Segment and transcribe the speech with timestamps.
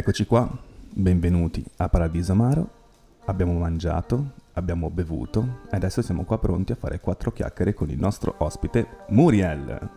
[0.00, 0.48] Eccoci qua,
[0.94, 2.70] benvenuti a Paradiso Amaro.
[3.26, 7.98] Abbiamo mangiato, abbiamo bevuto e adesso siamo qua pronti a fare quattro chiacchiere con il
[7.98, 9.90] nostro ospite Muriel.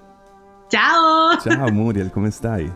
[0.68, 1.40] Ciao!
[1.40, 2.70] Ciao Muriel, come stai?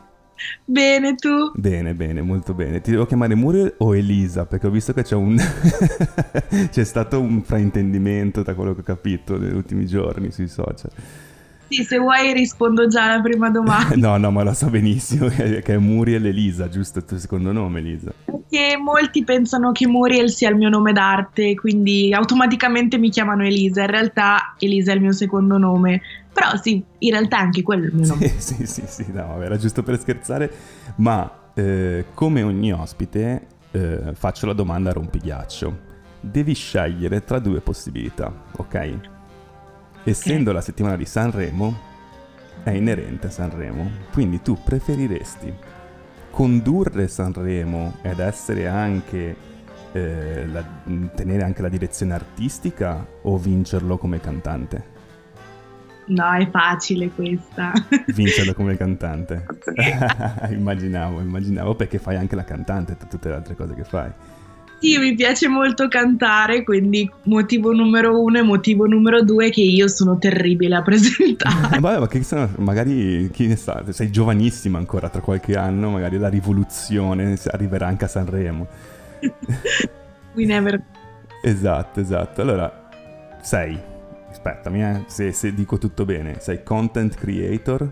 [0.64, 1.52] Bene, tu?
[1.54, 2.80] Bene, bene, molto bene.
[2.80, 4.46] Ti devo chiamare Muriel o Elisa?
[4.46, 5.36] Perché ho visto che c'è un...
[6.72, 10.92] c'è stato un fraintendimento da quello che ho capito negli ultimi giorni sui social.
[11.70, 13.96] Sì, se vuoi rispondo già alla prima domanda.
[13.98, 17.80] no, no, ma lo so benissimo che è Muriel Elisa, giusto il tuo secondo nome,
[17.80, 18.14] Elisa.
[18.26, 23.82] Perché molti pensano che Muriel sia il mio nome d'arte, quindi automaticamente mi chiamano Elisa.
[23.82, 26.02] In realtà Elisa è il mio secondo nome.
[26.32, 28.28] Però sì, in realtà anche quello è il mio nome.
[28.38, 30.52] Sì, sì, sì, sì no, era giusto per scherzare,
[30.98, 35.86] ma eh, come ogni ospite eh, faccio la domanda a rompighiaccio.
[36.20, 39.17] Devi scegliere tra due possibilità, ok?
[40.08, 41.78] Essendo la settimana di Sanremo,
[42.64, 45.54] è inerente a Sanremo, quindi tu preferiresti
[46.32, 49.36] condurre Sanremo ed essere anche
[49.92, 50.64] eh, la,
[51.14, 54.96] tenere anche la direzione artistica o vincerlo come cantante?
[56.06, 57.74] No, è facile questa.
[58.08, 59.46] Vincerlo come cantante.
[60.48, 64.10] immaginavo, immaginavo perché fai anche la cantante tra tutte le altre cose che fai.
[64.80, 69.62] Sì, mi piace molto cantare, quindi motivo numero uno e motivo numero due è che
[69.62, 71.80] io sono terribile a presentare.
[71.80, 76.20] Vabbè, ma che sono, magari, chi ne sa, sei giovanissima ancora, tra qualche anno magari
[76.20, 78.68] la rivoluzione arriverà anche a Sanremo.
[80.36, 80.80] We never...
[81.42, 82.42] Esatto, esatto.
[82.42, 82.90] Allora,
[83.42, 83.76] sei,
[84.30, 87.92] aspettami eh, se, se dico tutto bene, sei content creator,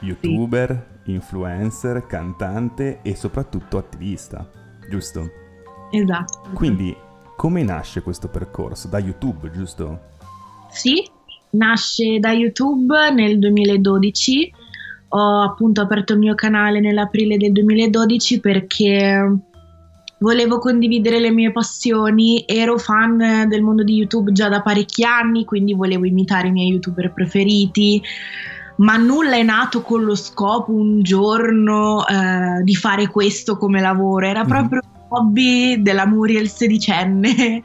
[0.00, 1.12] youtuber, sì.
[1.12, 4.46] influencer, cantante e soprattutto attivista,
[4.90, 5.40] giusto?
[5.92, 6.50] Esatto.
[6.54, 6.96] Quindi
[7.36, 8.88] come nasce questo percorso?
[8.88, 10.00] Da YouTube, giusto?
[10.70, 11.06] Sì,
[11.50, 14.52] nasce da YouTube nel 2012.
[15.08, 19.38] Ho appunto aperto il mio canale nell'aprile del 2012 perché
[20.18, 25.44] volevo condividere le mie passioni, ero fan del mondo di YouTube già da parecchi anni,
[25.44, 28.00] quindi volevo imitare i miei youtuber preferiti,
[28.76, 34.26] ma nulla è nato con lo scopo un giorno eh, di fare questo come lavoro,
[34.26, 34.48] era mm-hmm.
[34.48, 34.80] proprio
[35.12, 37.62] hobby della Muriel sedicenne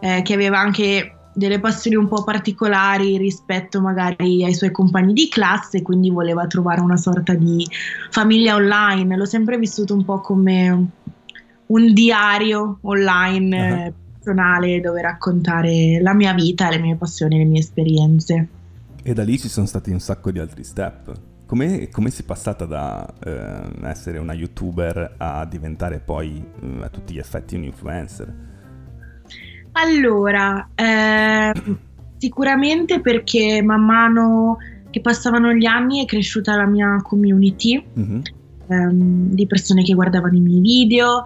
[0.00, 5.28] eh, che aveva anche delle passioni un po' particolari rispetto magari ai suoi compagni di
[5.28, 7.66] classe, quindi voleva trovare una sorta di
[8.10, 9.16] famiglia online.
[9.16, 10.86] L'ho sempre vissuto un po' come
[11.66, 13.92] un diario online uh-huh.
[14.14, 18.48] personale dove raccontare la mia vita, le mie passioni, le mie esperienze.
[19.02, 21.35] E da lì ci sono stati un sacco di altri step.
[21.46, 27.14] Come, come è passata da eh, essere una youtuber a diventare poi eh, a tutti
[27.14, 28.34] gli effetti un influencer?
[29.72, 31.52] Allora, eh,
[32.16, 34.58] sicuramente perché man mano
[34.90, 38.20] che passavano gli anni è cresciuta la mia community mm-hmm.
[38.66, 41.22] ehm, di persone che guardavano i miei video.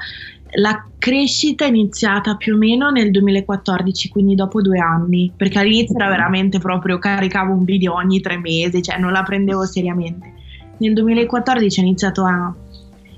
[0.55, 5.97] La crescita è iniziata più o meno nel 2014, quindi dopo due anni, perché all'inizio
[5.97, 10.33] era veramente proprio caricavo un video ogni tre mesi, cioè non la prendevo seriamente.
[10.79, 12.55] Nel 2014 ho iniziato a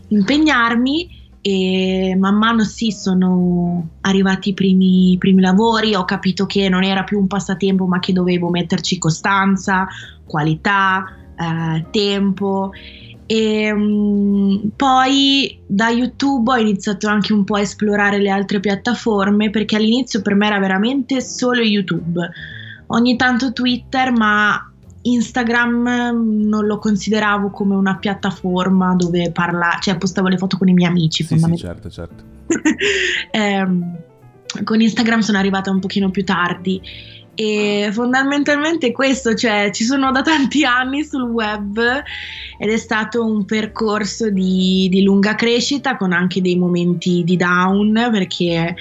[0.09, 6.69] impegnarmi e man mano sì sono arrivati i primi, i primi lavori, ho capito che
[6.69, 9.89] non era più un passatempo ma che dovevo metterci costanza,
[10.25, 11.05] qualità,
[11.37, 12.73] eh, tempo
[13.33, 19.49] e um, poi da YouTube ho iniziato anche un po' a esplorare le altre piattaforme
[19.49, 22.29] perché all'inizio per me era veramente solo YouTube,
[22.89, 24.71] ogni tanto Twitter ma
[25.01, 30.75] Instagram non lo consideravo come una piattaforma dove parlare, cioè postavo le foto con i
[30.75, 31.25] miei amici.
[31.25, 32.25] Sì, sì certo, certo.
[33.33, 33.67] eh,
[34.63, 36.83] con Instagram sono arrivata un pochino più tardi
[37.43, 41.79] e fondamentalmente questo, cioè ci sono da tanti anni sul web
[42.59, 48.09] ed è stato un percorso di, di lunga crescita con anche dei momenti di down
[48.11, 48.75] perché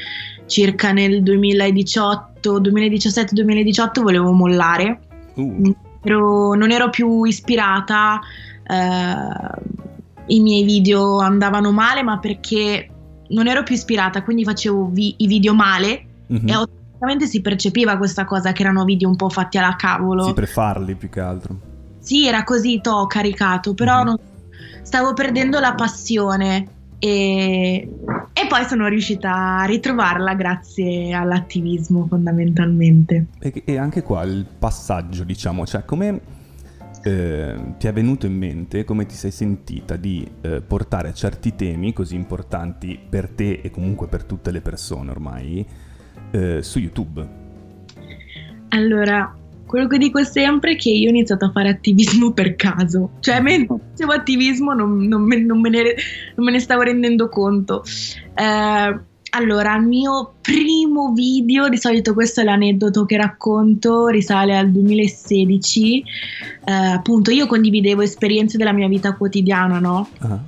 [0.45, 4.99] circa nel 2018, 2017-2018 volevo mollare.
[5.35, 8.19] Uh ero, non ero più ispirata,
[8.67, 12.89] eh, i miei video andavano male, ma perché
[13.29, 16.47] non ero più ispirata, quindi facevo vi- i video male mm-hmm.
[16.47, 16.53] e
[17.01, 20.25] automaticamente si percepiva questa cosa che erano video un po' fatti alla cavolo.
[20.25, 21.59] Sì, per farli più che altro.
[21.99, 24.05] Sì, era così, to' caricato, però mm-hmm.
[24.05, 24.17] non,
[24.83, 26.67] stavo perdendo la passione
[26.99, 27.89] e,
[28.33, 33.27] e, poi sono riuscita a ritrovarla grazie all'attivismo fondamentalmente.
[33.39, 36.21] E, e anche qua il passaggio, diciamo, cioè come
[37.03, 41.93] eh, ti è venuto in mente, come ti sei sentita di eh, portare certi temi
[41.93, 45.65] così importanti per te e comunque per tutte le persone ormai
[46.31, 47.39] eh, su YouTube?
[48.69, 49.35] Allora,
[49.65, 53.39] quello che dico sempre è che io ho iniziato a fare attivismo per caso, cioè
[53.39, 55.81] mentre facevo attivismo non, non, me, non, me, ne,
[56.35, 57.83] non me, ne, stavo rendendo conto.
[58.33, 58.99] Eh,
[59.33, 66.03] allora, il mio primo video, di solito questo è l'aneddoto che racconto, risale al 2016.
[66.65, 70.09] Eh, appunto, io condividevo esperienze della mia vita quotidiana, no?
[70.21, 70.39] Uh-huh.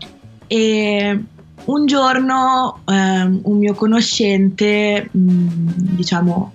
[0.47, 1.24] E
[1.65, 6.54] un giorno eh, un mio conoscente, mh, mm, diciamo,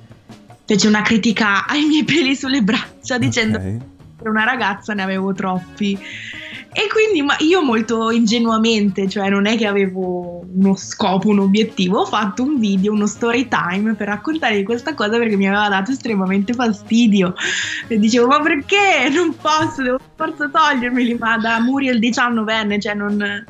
[0.64, 3.78] fece una critica ai miei peli sulle braccia dicendo okay.
[3.78, 3.84] che
[4.18, 5.98] per una ragazza ne avevo troppi.
[6.70, 12.00] E quindi ma io molto ingenuamente, cioè non è che avevo uno scopo, un obiettivo,
[12.00, 15.68] ho fatto un video, uno story time per raccontare di questa cosa perché mi aveva
[15.68, 17.34] dato estremamente fastidio.
[17.88, 23.44] E dicevo, ma perché non posso, devo forza togliermeli, ma da Muriel 19enne, cioè non...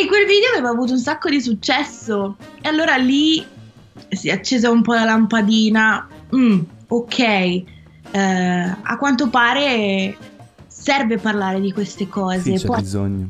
[0.00, 2.36] E quel video aveva avuto un sacco di successo.
[2.62, 3.44] E allora lì
[4.08, 6.08] si è accesa un po' la lampadina.
[6.34, 7.64] Mm, ok, eh,
[8.10, 10.16] a quanto pare
[10.66, 12.40] serve parlare di queste cose.
[12.40, 13.28] Sì, c'è Poi, bisogno.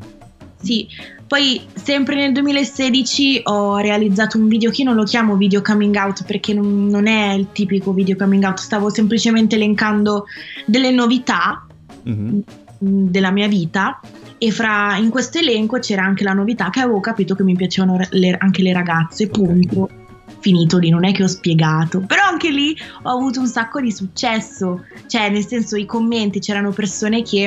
[0.62, 0.86] Sì,
[1.26, 5.96] poi sempre nel 2016 ho realizzato un video che io non lo chiamo video coming
[5.96, 10.26] out perché non, non è il tipico video coming out, stavo semplicemente elencando
[10.66, 11.66] delle novità
[12.08, 12.40] mm-hmm.
[12.78, 14.00] della mia vita
[14.42, 18.00] e fra, in questo elenco c'era anche la novità che avevo capito che mi piacevano
[18.08, 19.82] le, anche le ragazze, punto.
[19.82, 19.98] Okay
[20.40, 23.92] finito lì, non è che ho spiegato, però anche lì ho avuto un sacco di
[23.92, 27.44] successo, cioè nel senso i commenti c'erano persone che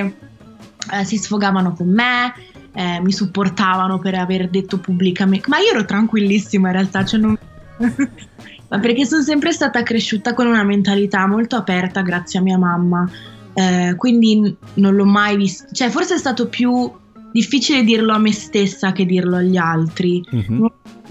[0.92, 2.32] eh, si sfogavano con me,
[2.74, 7.36] eh, mi supportavano per aver detto pubblicamente, ma io ero tranquillissima in realtà, cioè non...
[8.70, 13.10] ma perché sono sempre stata cresciuta con una mentalità molto aperta grazie a mia mamma,
[13.54, 16.92] eh, quindi non l'ho mai visto, cioè forse è stato più
[17.32, 20.24] difficile dirlo a me stessa che dirlo agli altri.
[20.34, 20.66] Mm-hmm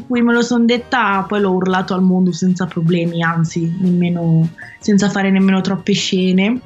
[0.06, 4.48] cui me lo sono detta, poi l'ho urlato al mondo senza problemi, anzi, nemmeno,
[4.80, 6.60] senza fare nemmeno troppe scene.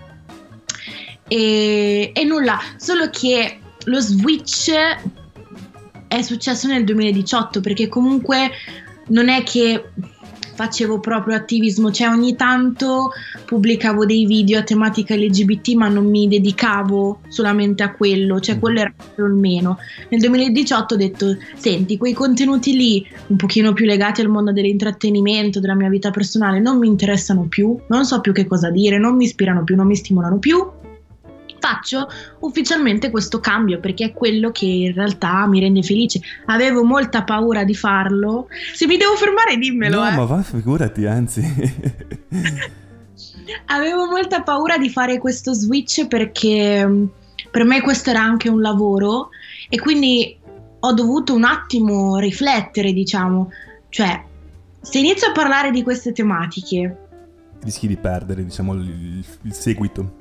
[1.29, 4.73] E, e nulla, solo che lo switch
[6.09, 8.51] è successo nel 2018 perché comunque
[9.09, 9.91] non è che
[10.57, 13.11] facevo proprio attivismo, cioè ogni tanto
[13.45, 18.81] pubblicavo dei video a tematica LGBT ma non mi dedicavo solamente a quello, cioè quello
[18.81, 19.79] era il meno.
[20.09, 25.61] Nel 2018 ho detto, senti, quei contenuti lì un pochino più legati al mondo dell'intrattenimento,
[25.61, 29.15] della mia vita personale, non mi interessano più, non so più che cosa dire, non
[29.15, 30.65] mi ispirano più, non mi stimolano più
[31.67, 32.09] faccio
[32.41, 36.21] ufficialmente questo cambio perché è quello che in realtà mi rende felice.
[36.47, 38.47] Avevo molta paura di farlo.
[38.73, 40.01] Se mi devo fermare, dimmelo.
[40.01, 40.15] No, eh.
[40.15, 41.43] ma va, figurati, anzi.
[43.67, 47.05] Avevo molta paura di fare questo switch perché mm,
[47.51, 49.31] per me questo era anche un lavoro
[49.69, 50.37] e quindi
[50.79, 53.51] ho dovuto un attimo riflettere, diciamo,
[53.89, 54.23] cioè
[54.81, 56.99] se inizio a parlare di queste tematiche
[57.67, 60.16] rischi di perdere, diciamo, il, il seguito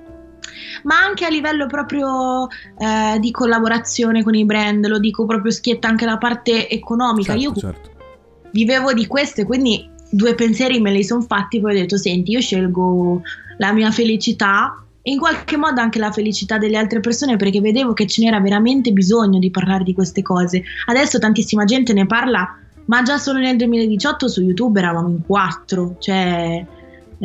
[0.83, 5.87] ma anche a livello proprio eh, di collaborazione con i brand, lo dico proprio schietta
[5.87, 7.33] anche la parte economica.
[7.33, 7.91] Certo, io certo.
[8.51, 12.31] vivevo di questo e quindi due pensieri me li sono fatti, poi ho detto senti
[12.31, 13.21] io scelgo
[13.57, 17.93] la mia felicità e in qualche modo anche la felicità delle altre persone perché vedevo
[17.93, 20.63] che ce n'era veramente bisogno di parlare di queste cose.
[20.87, 25.97] Adesso tantissima gente ne parla, ma già solo nel 2018 su YouTube eravamo in quattro,
[25.99, 26.65] cioè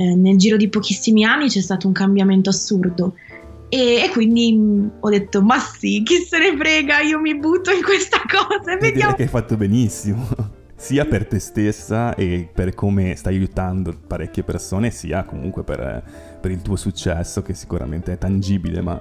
[0.00, 3.16] eh, nel giro di pochissimi anni c'è stato un cambiamento assurdo.
[3.68, 7.70] E, e, quindi mh, ho detto, ma sì, chi se ne frega, io mi butto
[7.70, 9.14] in questa cosa e vediamo.
[9.14, 10.26] che hai fatto benissimo,
[10.74, 16.02] sia per te stessa e per come stai aiutando parecchie persone, sia comunque per,
[16.40, 18.98] per il tuo successo, che sicuramente è tangibile, ma...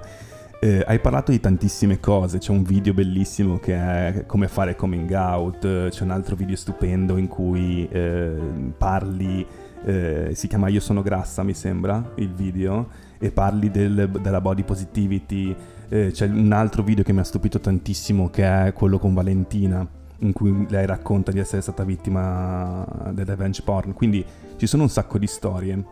[0.62, 5.10] Eh, hai parlato di tantissime cose, c'è un video bellissimo che è come fare coming
[5.12, 8.34] out, c'è un altro video stupendo in cui eh,
[8.76, 9.46] parli
[9.84, 14.62] eh, si chiama Io sono grassa, mi sembra, il video, e parli del, della body
[14.62, 15.54] positivity.
[15.88, 19.86] Eh, c'è un altro video che mi ha stupito tantissimo, che è quello con Valentina,
[20.18, 23.92] in cui lei racconta di essere stata vittima del revenge porn.
[23.92, 24.24] Quindi
[24.56, 25.84] ci sono un sacco di storie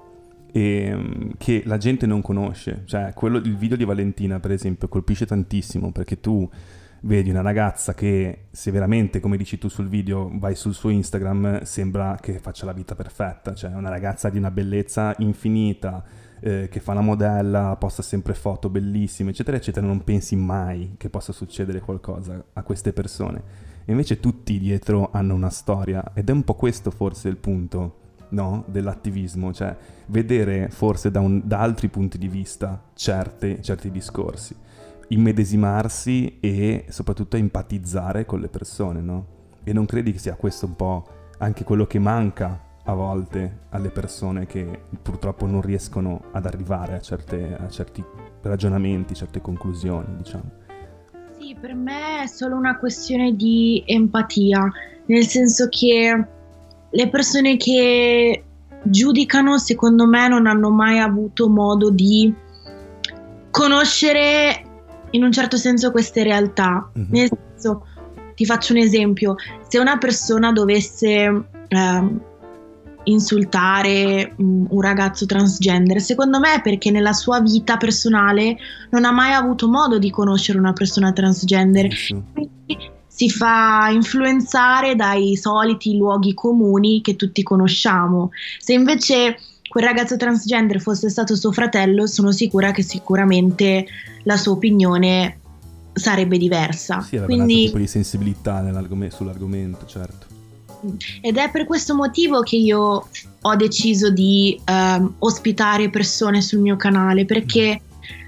[0.52, 2.83] e, mm, che la gente non conosce.
[2.85, 6.49] Cioè, quello, il video di Valentina, per esempio, colpisce tantissimo perché tu
[7.02, 11.62] vedi una ragazza che se veramente, come dici tu sul video, vai sul suo Instagram,
[11.62, 16.02] sembra che faccia la vita perfetta, cioè una ragazza di una bellezza infinita,
[16.40, 21.08] eh, che fa la modella, posta sempre foto bellissime, eccetera, eccetera, non pensi mai che
[21.08, 23.66] possa succedere qualcosa a queste persone.
[23.84, 28.06] E invece tutti dietro hanno una storia ed è un po' questo forse il punto.
[28.30, 28.64] No?
[28.66, 29.74] dell'attivismo, cioè
[30.08, 34.54] vedere forse da, un, da altri punti di vista certe, certi discorsi
[35.08, 39.26] immedesimarsi e soprattutto empatizzare con le persone, no?
[39.64, 41.06] E non credi che sia questo un po'
[41.38, 47.00] anche quello che manca a volte alle persone che purtroppo non riescono ad arrivare a,
[47.00, 48.02] certe, a certi
[48.42, 50.50] ragionamenti, certe conclusioni, diciamo.
[51.38, 54.70] Sì, per me è solo una questione di empatia,
[55.06, 56.26] nel senso che
[56.90, 58.42] le persone che
[58.82, 62.34] giudicano, secondo me, non hanno mai avuto modo di
[63.50, 64.67] conoscere
[65.10, 66.90] in un certo senso queste realtà.
[66.98, 67.08] Mm-hmm.
[67.10, 67.86] Nel senso,
[68.34, 69.34] ti faccio un esempio,
[69.66, 72.16] se una persona dovesse eh,
[73.04, 78.56] insultare un ragazzo transgender, secondo me è perché nella sua vita personale
[78.90, 81.88] non ha mai avuto modo di conoscere una persona transgender.
[82.32, 88.30] Quindi si fa influenzare dai soliti luoghi comuni che tutti conosciamo.
[88.58, 89.38] Se invece
[89.68, 93.87] quel ragazzo transgender fosse stato suo fratello, sono sicura che sicuramente
[94.25, 95.40] la sua opinione
[95.92, 97.00] sarebbe diversa.
[97.02, 97.42] Sì, aveva Quindi...
[97.42, 100.26] un altro tipo di sensibilità sull'argomento, certo.
[101.20, 103.08] Ed è per questo motivo che io
[103.40, 107.80] ho deciso di um, ospitare persone sul mio canale, perché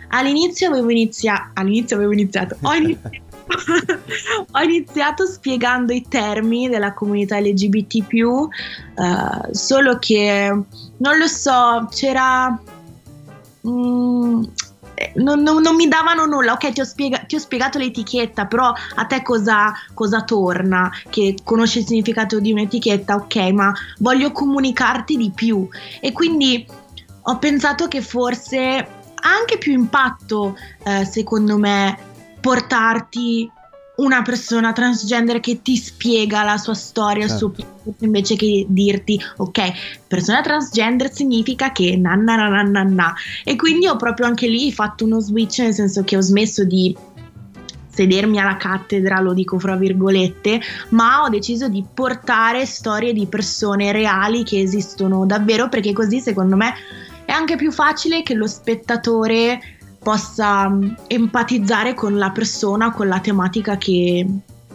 [0.09, 3.29] all'inizio avevo, inizia- all'inizio avevo iniziato, ho iniziato
[4.53, 8.49] ho iniziato spiegando i termini della comunità LGBT, uh,
[8.95, 10.49] eh, solo che
[10.97, 12.59] non lo so, c'era.
[13.67, 14.43] Mm,
[15.15, 18.73] non, non, non, mi davano nulla, ok ti ho, spiega, ti ho, spiegato l'etichetta, però
[18.95, 20.91] a te cosa, cosa torna?
[21.09, 25.67] Che conosci il significato di un'etichetta, ok, ma voglio comunicarti di più.
[26.01, 26.67] E quindi
[27.23, 28.59] ho pensato che forse
[29.23, 32.10] ha anche più impatto, eh, secondo me,
[32.41, 33.51] portarti
[33.97, 37.33] una persona transgender che ti spiega la sua storia, certo.
[37.33, 37.73] il suo certo.
[37.73, 39.73] percorso, invece che dirti, ok,
[40.07, 43.15] persona transgender significa che na na na na na na.
[43.45, 46.97] E quindi ho proprio anche lì fatto uno switch, nel senso che ho smesso di
[47.93, 53.93] sedermi alla cattedra, lo dico fra virgolette, ma ho deciso di portare storie di persone
[53.93, 56.73] reali che esistono davvero, perché così secondo me
[57.27, 59.61] è anche più facile che lo spettatore
[60.03, 64.27] possa mm, empatizzare con la persona, con la tematica che,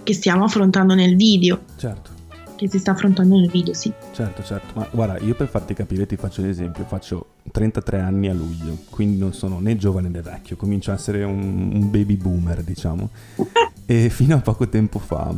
[0.04, 1.62] che stiamo affrontando nel video.
[1.76, 2.14] Certo.
[2.56, 3.92] Che si sta affrontando nel video, sì.
[4.14, 4.80] Certo, certo.
[4.80, 6.86] Ma guarda, io per farti capire ti faccio un esempio.
[6.86, 10.56] Faccio 33 anni a luglio, quindi non sono né giovane né vecchio.
[10.56, 13.10] Comincio a essere un, un baby boomer, diciamo.
[13.86, 15.34] e fino a poco tempo fa,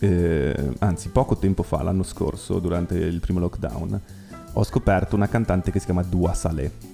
[0.00, 4.00] eh, anzi poco tempo fa, l'anno scorso, durante il primo lockdown,
[4.54, 6.93] ho scoperto una cantante che si chiama Dua Saleh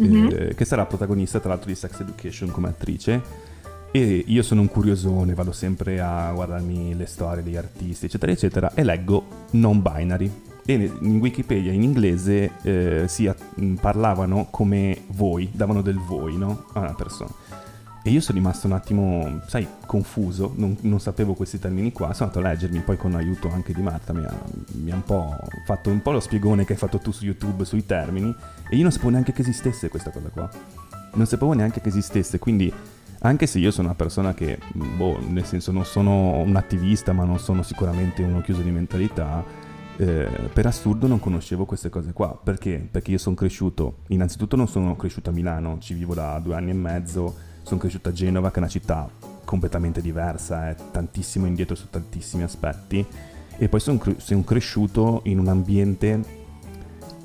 [0.00, 0.28] mm-hmm.
[0.30, 3.46] eh, che sarà protagonista tra l'altro di Sex Education come attrice.
[3.90, 8.74] E io sono un curiosone, vado sempre a guardarmi le storie degli artisti, eccetera, eccetera,
[8.74, 10.30] e leggo non binary.
[10.66, 13.32] E in Wikipedia in inglese eh, si
[13.80, 16.66] parlavano come voi, davano del voi, no?
[16.74, 17.30] A una persona.
[18.02, 22.30] E io sono rimasto un attimo, sai, confuso, non, non, sapevo questi termini qua, sono
[22.30, 24.34] andato a leggermi, poi con l'aiuto anche di Marta mi ha,
[24.74, 27.64] mi ha, un po' fatto un po' lo spiegone che hai fatto tu su YouTube
[27.64, 28.34] sui termini
[28.70, 30.48] e io non sapevo neanche che esistesse questa cosa qua.
[31.14, 32.72] Non sapevo neanche che esistesse, quindi
[33.20, 37.24] anche se io sono una persona che, boh, nel senso non sono un attivista, ma
[37.24, 39.44] non sono sicuramente uno chiuso di mentalità,
[39.96, 42.38] eh, per assurdo non conoscevo queste cose qua.
[42.40, 42.86] Perché?
[42.88, 46.70] Perché io sono cresciuto, innanzitutto non sono cresciuto a Milano, ci vivo da due anni
[46.70, 49.08] e mezzo sono cresciuto a Genova, che è una città
[49.44, 53.06] completamente diversa, è tantissimo indietro su tantissimi aspetti.
[53.58, 56.18] E poi sono, cre- sono cresciuto in un ambiente,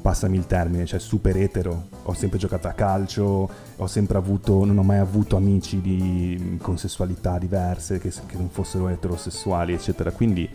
[0.01, 1.87] passami il termine, cioè super etero.
[2.03, 6.77] Ho sempre giocato a calcio, ho sempre avuto, non ho mai avuto amici di, con
[6.77, 10.11] sessualità diverse, che, che non fossero eterosessuali, eccetera.
[10.11, 10.49] Quindi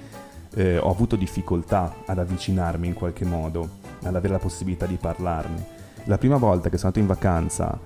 [0.54, 3.68] eh, ho avuto difficoltà ad avvicinarmi in qualche modo,
[4.02, 5.76] ad avere la possibilità di parlarne.
[6.04, 7.78] La prima volta che sono andato in vacanza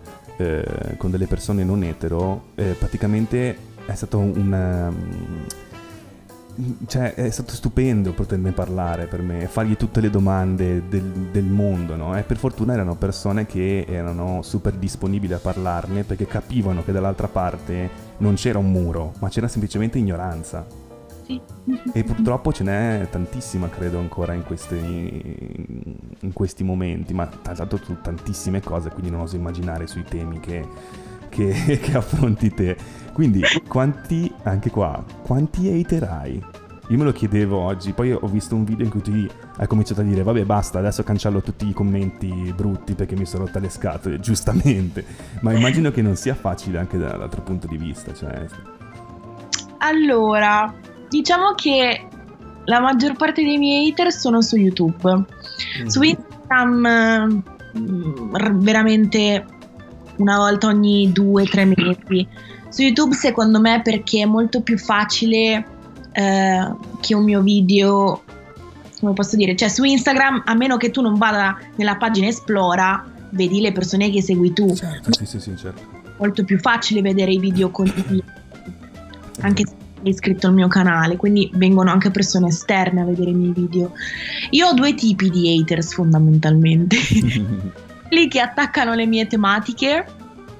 [0.42, 3.56] eh, con delle persone non etero, eh, praticamente
[3.86, 4.52] è stato un...
[4.52, 5.46] Um,
[6.86, 11.96] cioè, è stato stupendo poterne parlare per me, fargli tutte le domande del, del mondo,
[11.96, 12.14] no?
[12.16, 17.28] E per fortuna erano persone che erano super disponibili a parlarne perché capivano che dall'altra
[17.28, 20.81] parte non c'era un muro, ma c'era semplicemente ignoranza
[21.64, 21.90] sì.
[21.92, 24.76] E purtroppo ce n'è tantissima, credo, ancora in questi,
[26.20, 30.66] in questi momenti, ma l'altro su tantissime cose, quindi non oso immaginare sui temi che,
[31.28, 32.76] che, che affronti te.
[33.12, 36.42] Quindi, quanti, anche qua, quanti hater hai?
[36.88, 40.00] Io me lo chiedevo oggi, poi ho visto un video in cui tu hai cominciato
[40.00, 43.70] a dire vabbè basta, adesso cancello tutti i commenti brutti perché mi sono rotta le
[43.70, 45.04] scatole, giustamente,
[45.40, 48.12] ma immagino che non sia facile anche dall'altro punto di vista.
[48.12, 48.46] Cioè...
[49.78, 50.74] Allora,
[51.12, 52.08] Diciamo che
[52.64, 55.26] la maggior parte dei miei hater sono su YouTube.
[55.82, 55.86] Mm.
[55.86, 57.42] Su Instagram
[57.76, 59.44] mm, veramente
[60.16, 62.26] una volta ogni due o tre mesi.
[62.70, 65.66] Su YouTube secondo me perché è molto più facile
[66.12, 68.22] eh, che un mio video
[69.00, 73.04] come posso dire, cioè su Instagram, a meno che tu non vada nella pagina Esplora,
[73.30, 74.72] vedi le persone che segui tu.
[74.74, 75.82] Certo, sì, sì, sì, certo.
[76.18, 78.22] Molto più facile vedere i video condivisi,
[79.40, 83.52] anche se iscritto al mio canale, quindi vengono anche persone esterne a vedere i miei
[83.52, 83.92] video.
[84.50, 86.96] Io ho due tipi di haters fondamentalmente.
[88.08, 90.06] Quelli che attaccano le mie tematiche,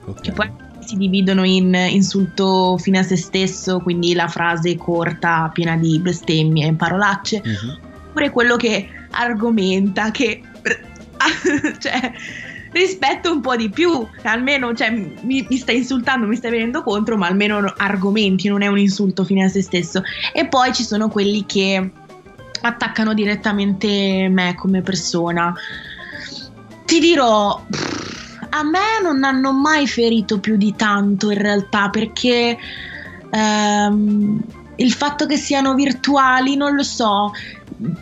[0.05, 0.23] okay.
[0.23, 5.77] che poi si dividono in insulto fine a se stesso, quindi la frase corta, piena
[5.77, 7.79] di bestemmie e parolacce, uh-huh.
[8.09, 10.43] oppure quello che argomenta, che
[11.79, 12.13] cioè,
[12.73, 17.17] rispetto un po' di più, almeno cioè, mi, mi stai insultando, mi stai venendo contro,
[17.17, 20.03] ma almeno argomenti, non è un insulto fine a se stesso.
[20.33, 21.91] E poi ci sono quelli che
[22.63, 25.55] attaccano direttamente me come persona.
[26.85, 27.65] Ti dirò,
[28.51, 32.59] a me non hanno mai ferito più di tanto in realtà perché
[33.31, 34.41] ehm,
[34.77, 37.33] il fatto che siano virtuali, non lo so,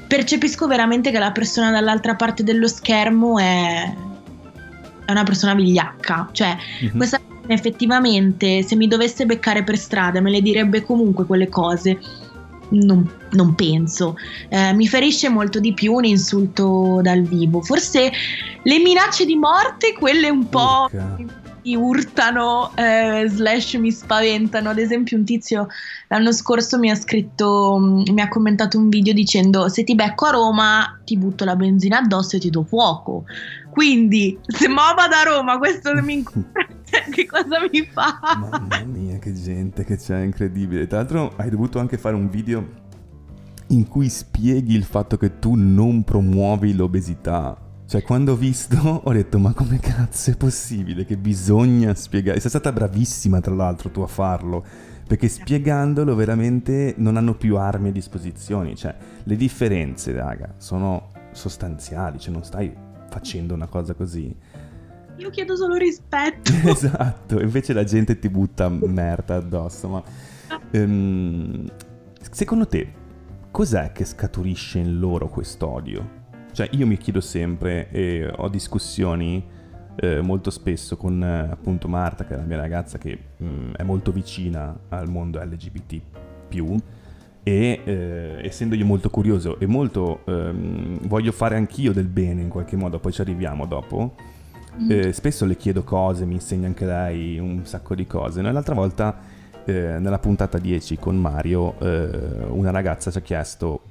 [0.07, 3.95] percepisco veramente che la persona dall'altra parte dello schermo è,
[5.11, 6.97] è una persona vigliacca, cioè mm-hmm.
[6.97, 11.99] questa effettivamente se mi dovesse beccare per strada me le direbbe comunque quelle cose.
[12.73, 14.17] Non, non penso,
[14.49, 17.61] eh, mi ferisce molto di più un insulto dal vivo.
[17.63, 18.13] Forse
[18.63, 20.89] le minacce di morte, quelle un po'
[21.63, 24.71] mi urtano, eh, slash mi spaventano.
[24.71, 25.69] Ad esempio, un tizio
[26.09, 30.27] l'anno scorso mi ha scritto, mm, mi ha commentato un video dicendo: Se ti becco
[30.27, 33.25] a Roma, ti butto la benzina addosso e ti do fuoco.
[33.71, 36.23] Quindi, se mo vado a Roma, questo mi
[37.11, 38.19] che cosa mi fa?
[38.39, 40.87] Mamma mia, che gente che c'è, incredibile.
[40.87, 42.89] Tra l'altro, hai dovuto anche fare un video
[43.69, 49.13] in cui spieghi il fatto che tu non promuovi l'obesità cioè, quando ho visto, ho
[49.13, 52.39] detto, ma come cazzo è possibile che bisogna spiegare?
[52.39, 54.65] Sei stata bravissima, tra l'altro, tu a farlo,
[55.09, 58.77] perché spiegandolo veramente non hanno più armi a disposizione.
[58.77, 62.73] Cioè, le differenze, raga, sono sostanziali, cioè non stai
[63.11, 64.35] facendo una cosa così.
[65.17, 66.51] Io chiedo solo rispetto.
[66.69, 70.03] esatto, invece la gente ti butta merda addosso, ma...
[70.73, 71.69] Um,
[72.31, 72.93] secondo te,
[73.51, 76.19] cos'è che scaturisce in loro quest'odio?
[76.53, 79.45] Cioè io mi chiedo sempre e ho discussioni
[79.97, 83.73] eh, molto spesso con eh, appunto Marta, che è la mia ragazza che mh, mm,
[83.75, 86.01] è molto vicina al mondo LGBT
[87.43, 92.49] e eh, essendo io molto curioso e molto ehm, voglio fare anch'io del bene in
[92.49, 94.15] qualche modo, poi ci arriviamo dopo,
[94.81, 94.91] mm.
[94.91, 98.43] eh, spesso le chiedo cose, mi insegna anche lei un sacco di cose.
[98.43, 98.53] No?
[98.53, 99.19] L'altra volta
[99.65, 103.83] eh, nella puntata 10 con Mario eh, una ragazza ci ha chiesto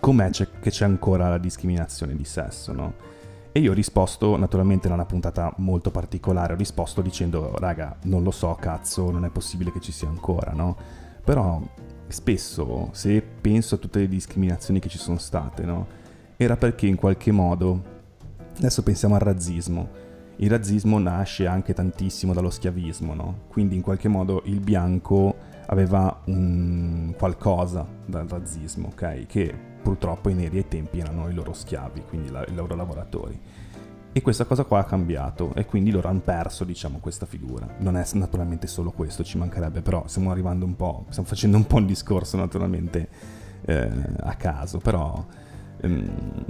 [0.00, 2.94] com'è c'è, che c'è ancora la discriminazione di sesso, no?
[3.52, 8.22] E io ho risposto, naturalmente in una puntata molto particolare, ho risposto dicendo, raga, non
[8.22, 10.76] lo so, cazzo, non è possibile che ci sia ancora, no?
[11.24, 11.60] Però
[12.12, 15.86] spesso, se penso a tutte le discriminazioni che ci sono state, no?
[16.36, 17.82] Era perché in qualche modo,
[18.56, 19.88] adesso pensiamo al razzismo,
[20.36, 23.40] il razzismo nasce anche tantissimo dallo schiavismo, no?
[23.48, 29.26] Quindi in qualche modo il bianco aveva un qualcosa dal razzismo, ok?
[29.26, 33.38] Che purtroppo i neri ai tempi erano i loro schiavi, quindi la, i loro lavoratori.
[34.12, 37.66] E questa cosa qua ha cambiato e quindi loro hanno perso, diciamo, questa figura.
[37.78, 41.66] Non è naturalmente solo questo, ci mancherebbe, però stiamo arrivando un po', stiamo facendo un
[41.66, 43.08] po' un discorso naturalmente
[43.62, 45.24] eh, a caso, però
[45.80, 46.44] ehm,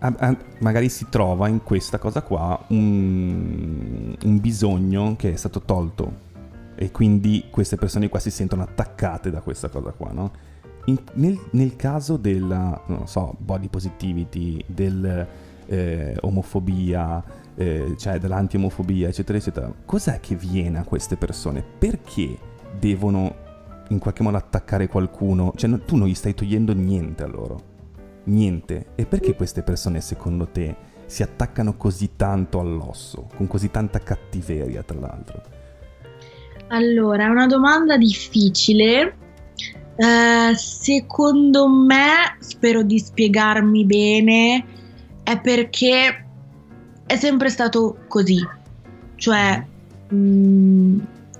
[0.00, 5.62] a, a, magari si trova in questa cosa qua un, un bisogno che è stato
[5.62, 6.30] tolto
[6.74, 10.32] e quindi queste persone qua si sentono attaccate da questa cosa qua, no?
[10.86, 16.16] in, nel, nel, caso della, non so, body positivity, dell'omofobia, eh,
[17.54, 21.62] eh, cioè dell'anti-omofobia, eccetera, eccetera, cos'è che viene a queste persone?
[21.62, 22.36] Perché
[22.78, 23.34] devono
[23.88, 25.52] in qualche modo attaccare qualcuno?
[25.56, 27.70] Cioè no, tu non gli stai togliendo niente a loro.
[28.24, 28.86] Niente.
[28.94, 30.74] E perché queste persone, secondo te,
[31.06, 35.42] si attaccano così tanto all'osso, con così tanta cattiveria, tra l'altro?
[36.68, 39.16] Allora, è una domanda difficile
[39.94, 44.64] eh, secondo me, spero di spiegarmi bene,
[45.22, 46.24] è perché
[47.06, 48.38] è sempre stato così.
[49.16, 49.64] Cioè,
[50.08, 50.98] mh, mm,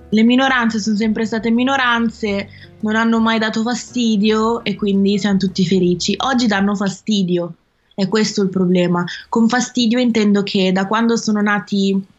[0.09, 2.49] le minoranze sono sempre state minoranze,
[2.81, 6.13] non hanno mai dato fastidio e quindi siamo tutti felici.
[6.17, 7.55] Oggi danno fastidio,
[7.95, 9.03] è questo il problema.
[9.29, 12.11] Con fastidio intendo che da quando sono nati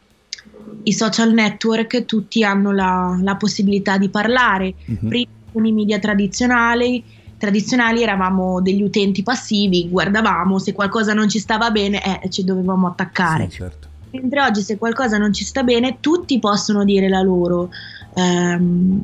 [0.82, 4.74] i social network tutti hanno la, la possibilità di parlare.
[4.90, 5.08] Mm-hmm.
[5.08, 7.02] Prima con i media tradizionali,
[7.44, 12.86] tradizionali eravamo degli utenti passivi, guardavamo, se qualcosa non ci stava bene, eh, ci dovevamo
[12.86, 13.50] attaccare.
[13.50, 13.88] Sì, certo.
[14.12, 17.68] Mentre oggi se qualcosa non ci sta bene, tutti possono dire la loro.
[18.14, 19.02] Um,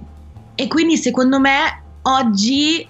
[0.55, 2.87] e quindi secondo me oggi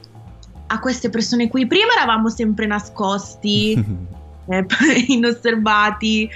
[0.68, 1.66] a queste persone qui.
[1.66, 3.72] Prima eravamo sempre nascosti,
[4.46, 4.66] eh,
[5.08, 6.28] inosservati,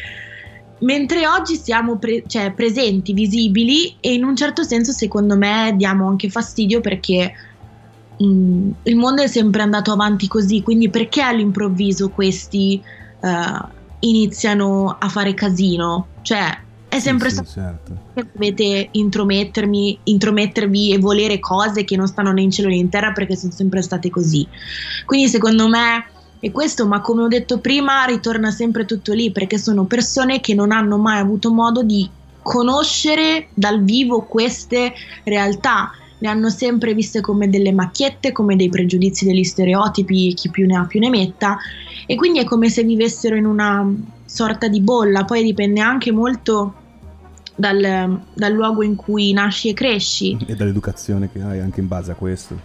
[0.80, 6.08] mentre oggi siamo pre- cioè, presenti, visibili e in un certo senso secondo me diamo
[6.08, 7.32] anche fastidio perché
[8.18, 12.82] mh, mm, il mondo è sempre andato avanti così, quindi perché all'improvviso questi
[13.20, 13.66] uh,
[14.00, 16.08] iniziano a fare casino?
[16.22, 16.62] Cioè
[16.94, 17.98] è sempre sì, stato sì, certo.
[18.14, 22.88] che dovete intromettermi, intromettervi e volere cose che non stanno né in cielo né in
[22.88, 24.46] terra perché sono sempre state così.
[25.04, 26.06] Quindi secondo me
[26.38, 30.54] è questo, ma come ho detto prima, ritorna sempre tutto lì perché sono persone che
[30.54, 32.08] non hanno mai avuto modo di
[32.42, 34.92] conoscere dal vivo queste
[35.24, 35.90] realtà.
[36.24, 40.74] Le hanno sempre viste come delle macchiette, come dei pregiudizi, degli stereotipi, chi più ne
[40.74, 41.58] ha più ne metta,
[42.06, 43.86] e quindi è come se vivessero in una
[44.24, 45.26] sorta di bolla.
[45.26, 46.76] Poi dipende anche molto
[47.54, 50.38] dal, dal luogo in cui nasci e cresci.
[50.46, 52.58] E dall'educazione che hai anche in base a questo.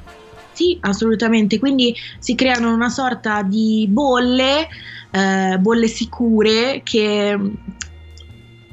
[0.54, 1.60] Sì, assolutamente.
[1.60, 4.70] Quindi si creano una sorta di bolle,
[5.12, 7.38] eh, bolle sicure che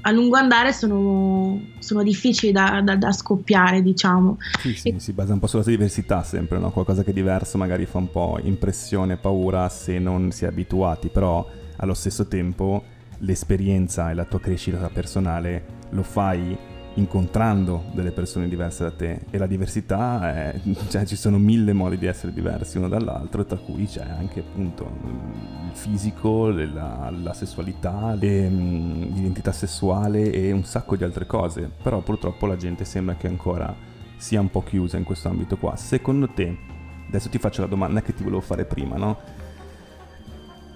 [0.07, 4.39] a lungo andare sono, sono difficili da, da, da, scoppiare, diciamo.
[4.61, 5.01] Sì, sì, e...
[5.01, 6.71] si basa un po' sulla diversità sempre, no?
[6.71, 11.09] Qualcosa che è diverso magari fa un po' impressione, paura se non si è abituati,
[11.09, 11.45] però
[11.79, 12.85] allo stesso tempo
[13.19, 16.57] l'esperienza e la tua crescita personale lo fai
[16.97, 19.21] incontrando delle persone diverse da te.
[19.31, 23.57] E la diversità è, cioè ci sono mille modi di essere diversi uno dall'altro tra
[23.57, 30.65] cui c'è anche appunto il fisico, la, la sessualità, le, mm, l'identità sessuale e un
[30.65, 31.71] sacco di altre cose.
[31.83, 33.75] Però purtroppo la gente sembra che ancora
[34.17, 35.77] sia un po' chiusa in questo ambito qua.
[35.77, 36.75] Secondo te
[37.09, 39.19] adesso ti faccio la domanda che ti volevo fare prima no?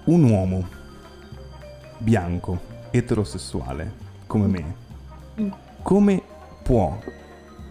[0.05, 0.65] un uomo
[1.97, 3.91] bianco eterosessuale
[4.27, 6.21] come me come
[6.63, 6.97] può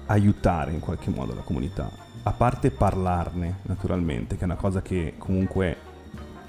[0.07, 1.91] aiutare in qualche modo la comunità?
[2.23, 5.89] A parte parlarne, naturalmente, che è una cosa che comunque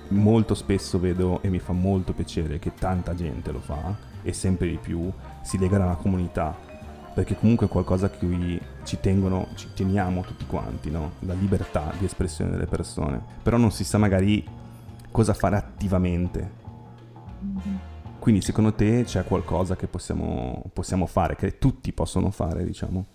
[0.10, 4.68] molto spesso vedo e mi fa molto piacere che tanta gente lo fa e sempre
[4.68, 5.10] di più
[5.42, 6.70] si lega alla comunità
[7.14, 11.14] perché comunque è qualcosa a cui ci tengono, ci teniamo tutti quanti, no?
[11.20, 13.22] La libertà di espressione delle persone.
[13.44, 14.48] Però non si sa magari
[15.12, 16.52] cosa fare attivamente.
[17.44, 17.76] Mm-hmm.
[18.22, 23.06] Quindi secondo te c'è qualcosa che possiamo, possiamo fare, che tutti possono fare, diciamo?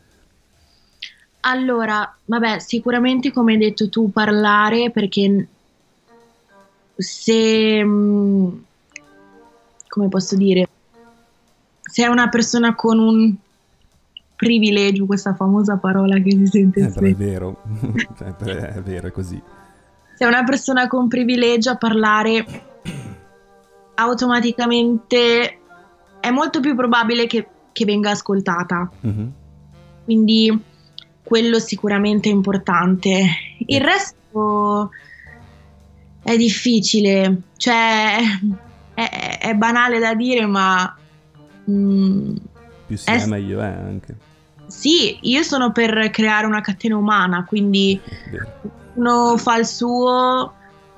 [1.43, 5.47] Allora, vabbè, sicuramente come hai detto tu, parlare perché
[6.97, 8.49] se, mm,
[9.87, 10.69] come posso dire,
[11.83, 13.33] se è una persona con un
[14.35, 17.11] privilegio, questa famosa parola che si sente eh, sempre.
[17.15, 17.63] È vero,
[18.43, 19.41] è vero, è così.
[20.17, 22.45] Se è una persona con privilegio a parlare
[23.97, 25.59] automaticamente
[26.21, 28.91] è molto più probabile che, che venga ascoltata.
[29.07, 29.27] Mm-hmm.
[30.05, 30.63] Quindi
[31.23, 33.27] quello sicuramente è importante.
[33.67, 34.91] Il resto
[36.23, 38.19] è difficile, cioè
[38.95, 40.97] è, è banale da dire, ma...
[41.71, 42.37] Mm,
[42.87, 44.17] più si è, è meglio è anche.
[44.67, 48.01] Sì, io sono per creare una catena umana, quindi
[48.95, 50.55] uno fa il suo,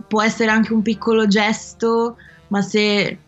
[0.07, 2.17] può essere anche un piccolo gesto,
[2.49, 3.19] ma se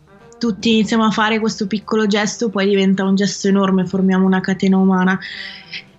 [0.41, 4.77] tutti iniziamo a fare questo piccolo gesto poi diventa un gesto enorme, formiamo una catena
[4.77, 5.19] umana.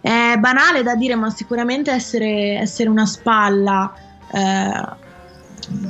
[0.00, 3.94] È banale da dire, ma sicuramente essere, essere una spalla,
[4.32, 5.00] eh,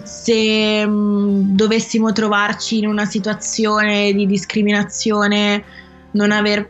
[0.02, 5.64] se mh, mm, dovessimo trovarci in una situazione di discriminazione,
[6.10, 6.68] non aver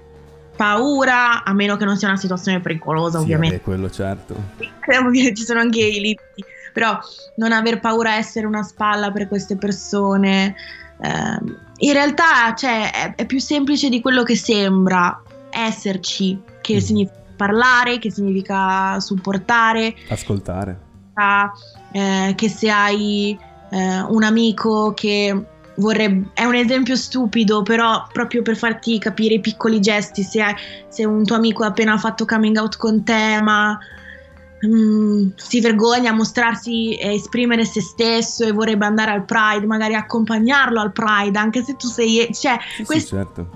[0.54, 3.56] paura, a meno che non sia una situazione pericolosa, sì, ovviamente.
[3.56, 4.36] Vabbè, quello certo.
[5.34, 6.98] Ci sono anche i limiti però
[7.36, 10.54] non aver paura a essere una spalla per queste persone.
[11.00, 16.78] Eh, in realtà cioè, è, è, più semplice di quello che sembra esserci, che mm.
[16.78, 20.78] significa parlare, che significa supportare, ascoltare.
[21.92, 23.36] Eh, che se hai
[23.70, 25.44] eh, un amico che
[25.76, 30.54] vorrebbe, è un esempio stupido, però proprio per farti capire i piccoli gesti, se, hai,
[30.88, 33.78] se un tuo amico ha appena fatto coming out con te, ma
[34.64, 39.94] Mm, si vergogna a mostrarsi e esprimere se stesso e vorrebbe andare al Pride, magari
[39.94, 42.28] accompagnarlo al Pride, anche se tu sei...
[42.32, 43.48] Cioè, sì, questi sì, certo.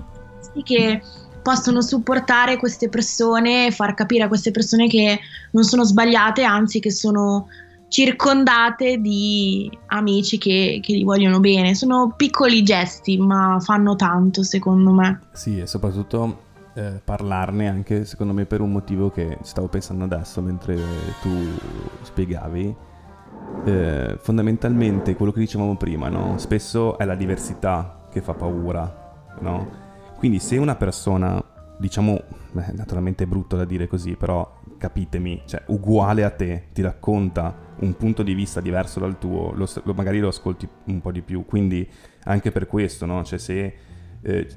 [0.64, 1.00] che
[1.42, 5.20] possono supportare queste persone e far capire a queste persone che
[5.52, 7.46] non sono sbagliate, anzi che sono
[7.88, 11.76] circondate di amici che, che gli vogliono bene.
[11.76, 15.20] Sono piccoli gesti, ma fanno tanto secondo me.
[15.32, 16.45] Sì, e soprattutto
[16.76, 20.76] eh, parlarne anche secondo me per un motivo che stavo pensando adesso mentre
[21.22, 21.30] tu
[22.02, 22.76] spiegavi.
[23.64, 26.36] Eh, fondamentalmente quello che dicevamo prima, no?
[26.36, 29.70] spesso è la diversità che fa paura, no?
[30.18, 31.42] quindi se una persona
[31.78, 36.82] diciamo, eh, naturalmente è brutto da dire così, però capitemi, cioè uguale a te, ti
[36.82, 41.22] racconta un punto di vista diverso dal tuo, lo, magari lo ascolti un po' di
[41.22, 41.88] più, quindi
[42.24, 43.22] anche per questo, no?
[43.24, 43.74] Cioè se
[44.26, 44.48] eh,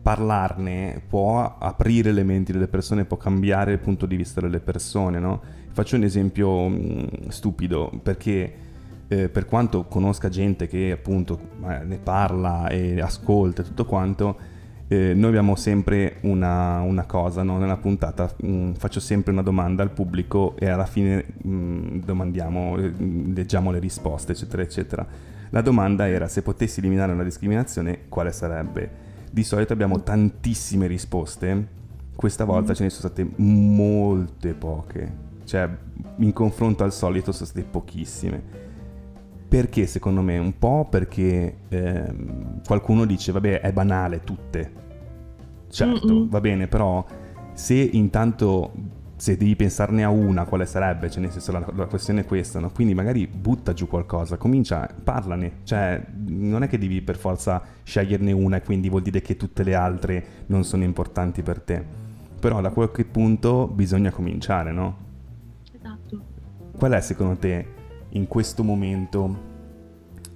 [0.00, 5.18] parlarne può aprire le menti delle persone, può cambiare il punto di vista delle persone,
[5.18, 5.40] no?
[5.72, 8.54] Faccio un esempio mh, mm, stupido, perché
[9.08, 14.36] eh, per quanto conosca gente che appunto eh, ne parla e ascolta tutto quanto,
[14.86, 17.58] eh, noi abbiamo sempre una, una cosa, no?
[17.58, 21.98] nella puntata mh, mm, faccio sempre una domanda al pubblico e alla fine mh, mm,
[22.04, 22.92] domandiamo, eh,
[23.34, 25.06] leggiamo le risposte, eccetera, eccetera.
[25.50, 29.06] La domanda era se potessi eliminare una discriminazione, quale sarebbe?
[29.30, 31.68] Di solito abbiamo tantissime risposte,
[32.14, 32.74] questa volta mm.
[32.74, 35.12] ce ne sono state molte poche,
[35.44, 35.68] cioè
[36.16, 38.42] in confronto al solito sono state pochissime.
[39.48, 40.36] Perché secondo me?
[40.36, 44.72] Un po' perché ehm, qualcuno dice, vabbè, è banale, tutte.
[45.68, 46.28] Certo, Mm-mm.
[46.28, 47.04] va bene, però
[47.54, 48.72] se intanto,
[49.18, 51.10] se devi pensarne a una, quale sarebbe?
[51.10, 52.70] Cioè, nel senso, la, la questione è questa, no?
[52.70, 55.58] Quindi magari butta giù qualcosa, comincia, parlane.
[55.64, 59.64] Cioè, non è che devi per forza sceglierne una e quindi vuol dire che tutte
[59.64, 61.84] le altre non sono importanti per te.
[62.38, 64.96] Però da qualche punto bisogna cominciare, no?
[65.74, 66.22] Esatto.
[66.76, 67.66] Qual è secondo te
[68.10, 69.46] in questo momento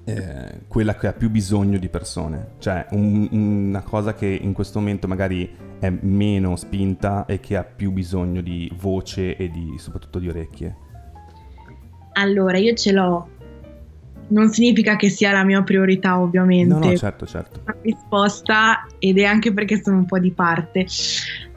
[0.02, 4.80] eh, quella che ha più bisogno di persone, cioè un, una cosa che in questo
[4.80, 10.20] momento magari è meno spinta e che ha più bisogno di voce e di, soprattutto
[10.20, 10.76] di orecchie.
[12.12, 13.28] Allora, io ce l'ho.
[14.28, 16.72] Non significa che sia la mia priorità, ovviamente.
[16.72, 17.62] No, no, certo, certo.
[17.64, 20.86] La risposta, ed è anche perché sono un po' di parte.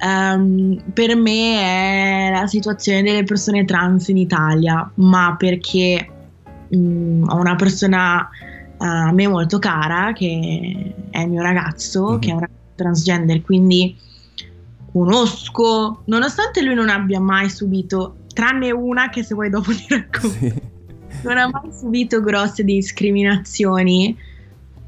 [0.01, 6.09] Um, per me è la situazione delle persone trans in Italia, ma perché
[6.69, 8.27] um, ho una persona
[8.77, 12.19] uh, a me molto cara che è il mio ragazzo, mm-hmm.
[12.19, 13.95] che è un ragazzo transgender, quindi
[14.95, 20.37] conosco, nonostante lui non abbia mai subito, tranne una che se vuoi dopo ti racconto,
[20.37, 20.53] sì.
[21.23, 24.17] non ha mai subito grosse discriminazioni,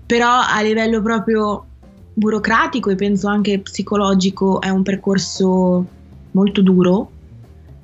[0.05, 1.65] però a livello proprio
[2.13, 5.85] burocratico e penso anche psicologico è un percorso
[6.31, 7.11] molto duro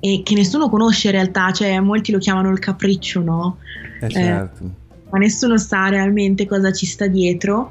[0.00, 3.58] e che nessuno conosce in realtà, cioè molti lo chiamano il capriccio, no?
[4.00, 4.64] Eh, certo.
[4.64, 4.68] Eh,
[5.10, 7.70] ma nessuno sa realmente cosa ci sta dietro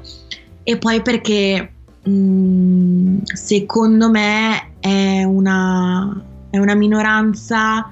[0.62, 1.73] e poi perché
[2.04, 7.90] mh, mm, secondo me è una, è una minoranza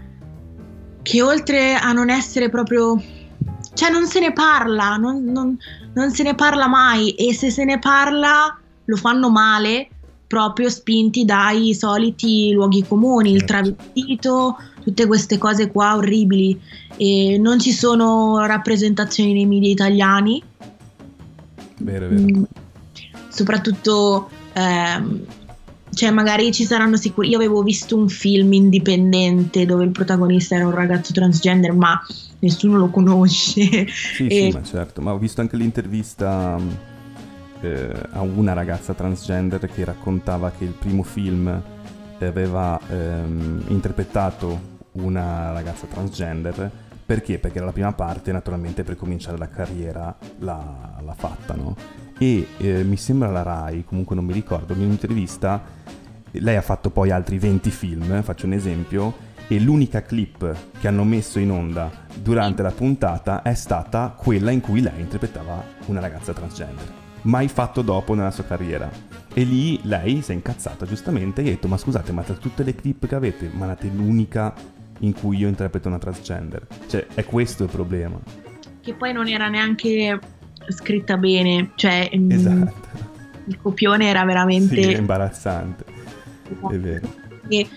[1.02, 3.00] che oltre a non essere proprio
[3.74, 5.56] cioè non se ne parla, non, non,
[5.94, 9.88] non, se ne parla mai e se se ne parla lo fanno male
[10.26, 13.42] proprio spinti dai soliti luoghi comuni, certo.
[13.42, 16.58] il travestito, tutte queste cose qua orribili
[16.96, 20.42] e non ci sono rappresentazioni nei media italiani.
[21.78, 22.46] Vero, vero.
[23.32, 25.24] Soprattutto ehm,
[25.94, 30.66] cioè magari ci saranno sicuri io avevo visto un film indipendente dove il protagonista era
[30.66, 32.00] un ragazzo transgender ma
[32.38, 34.30] nessuno lo conosce sì, e...
[34.30, 36.58] sì ma certo ma ho visto anche l'intervista
[37.60, 41.62] eh, a una ragazza transgender che raccontava che il primo film
[42.20, 46.70] aveva ehm, interpretato una ragazza transgender
[47.04, 47.38] perché?
[47.38, 51.76] Perché era la prima parte, naturalmente per cominciare la carriera l'ha, l'ha fatta, no?
[52.18, 55.80] E eh, mi sembra la Rai, comunque non mi ricordo, in un'intervista
[56.32, 61.04] lei ha fatto poi altri 20 film, faccio un esempio, e l'unica clip che hanno
[61.04, 66.32] messo in onda durante la puntata è stata quella in cui lei interpretava una ragazza
[66.32, 68.90] transgender mai fatto dopo nella sua carriera.
[69.34, 72.62] E lì lei si è incazzata giustamente e ha detto ma scusate ma tra tutte
[72.62, 74.54] le clip che avete mandate l'unica
[75.00, 76.66] in cui io interpreto una transgender.
[76.86, 78.18] Cioè è questo il problema.
[78.80, 80.18] Che poi non era neanche
[80.68, 82.74] scritta bene, cioè mm, esatto.
[83.46, 84.82] il copione era veramente...
[84.82, 85.84] Sì, imbarazzante,
[86.70, 87.14] è vero.
[87.48, 87.68] E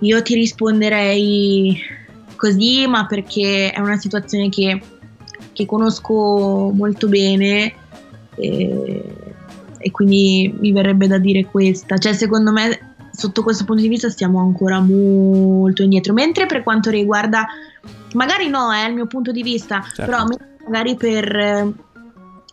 [0.00, 1.80] io ti risponderei
[2.36, 4.80] così, ma perché è una situazione che,
[5.52, 7.74] che conosco molto bene
[8.36, 9.02] e,
[9.78, 11.96] e quindi mi verrebbe da dire questa.
[11.96, 16.12] Cioè, secondo me, sotto questo punto di vista stiamo ancora molto indietro.
[16.12, 17.46] Mentre per quanto riguarda,
[18.12, 20.04] magari no, è il mio punto di vista, certo.
[20.04, 20.24] però
[20.64, 21.72] magari per eh,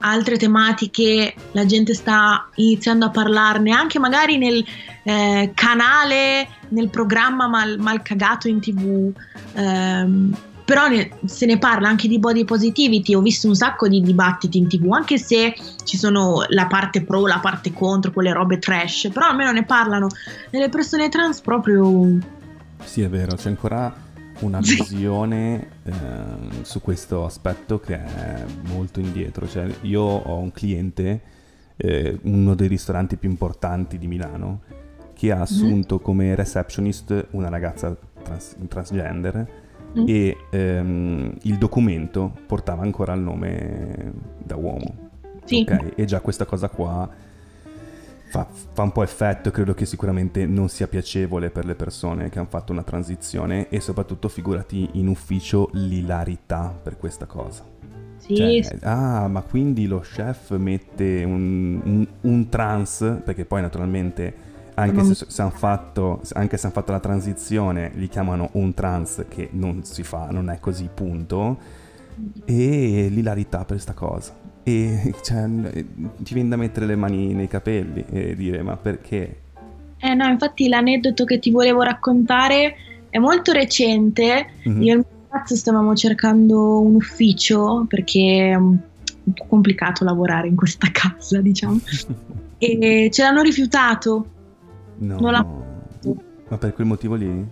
[0.04, 4.64] altre tematiche la gente sta iniziando a parlarne, anche magari nel
[5.04, 9.12] eh, canale, nel programma mal, mal, cagato in tv.
[9.54, 14.02] Ehm, però ne, se ne parla anche di body positivity, ho visto un sacco di
[14.02, 18.60] dibattiti in tv, anche se ci sono la parte pro, la parte contro, quelle robe
[18.60, 20.08] trash, però almeno ne parlano.
[20.52, 22.18] Nelle persone trans proprio...
[22.84, 23.94] Sì, è vero, c'è ancora
[24.40, 25.92] una visione eh,
[26.62, 29.48] su questo aspetto che è molto indietro.
[29.48, 31.22] Cioè, io ho un cliente,
[31.78, 34.62] eh, uno dei ristoranti più importanti di Milano,
[35.14, 35.42] che ha mhm.
[35.42, 39.48] assunto come receptionist una ragazza trans- transgender
[39.98, 40.06] mm-hmm.
[40.08, 45.12] e ehm, il documento portava ancora il nome da uomo.
[45.46, 45.62] Sì.
[45.62, 45.94] Okay?
[45.96, 47.10] E già questa cosa qua
[48.34, 52.30] fa, fa, un po' effetto e credo che sicuramente non sia piacevole per le persone
[52.30, 57.64] che hanno fatto una transizione e soprattutto figurati in ufficio l'ilarità per questa cosa.
[58.18, 58.36] Sì.
[58.36, 65.04] Cioè, ah, ma quindi lo chef mette un, un, un trans, perché poi naturalmente anche
[65.04, 69.50] se, se, hanno fatto, anche se hanno fatto la transizione, li chiamano un trans che
[69.52, 71.82] non si fa, non è così, punto.
[72.46, 75.46] E l'ilarità per questa cosa e cioè,
[76.18, 79.38] ti viene da mettere le mani nei capelli e dire ma perché?
[79.98, 82.76] Eh no, infatti l'aneddoto che ti volevo raccontare
[83.10, 84.48] è molto recente.
[84.68, 84.82] Mm-hmm.
[84.82, 88.78] Io e il mio ragazzo stavamo cercando un ufficio perché è un
[89.34, 91.80] po' complicato lavorare in questa casa, diciamo.
[92.58, 94.28] e ce l'hanno rifiutato.
[94.98, 95.20] No.
[95.20, 95.46] Non l'ha...
[96.50, 97.48] Ma per quel motivo lì?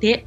[0.00, 0.24] Sì.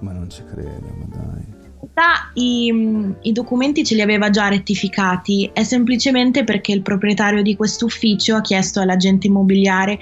[0.00, 5.50] Ma non ci credo, ma dai realtà i, i, documenti ce li aveva già rettificati,
[5.52, 9.98] è semplicemente perché il proprietario di questo ufficio ha chiesto all'agente immobiliare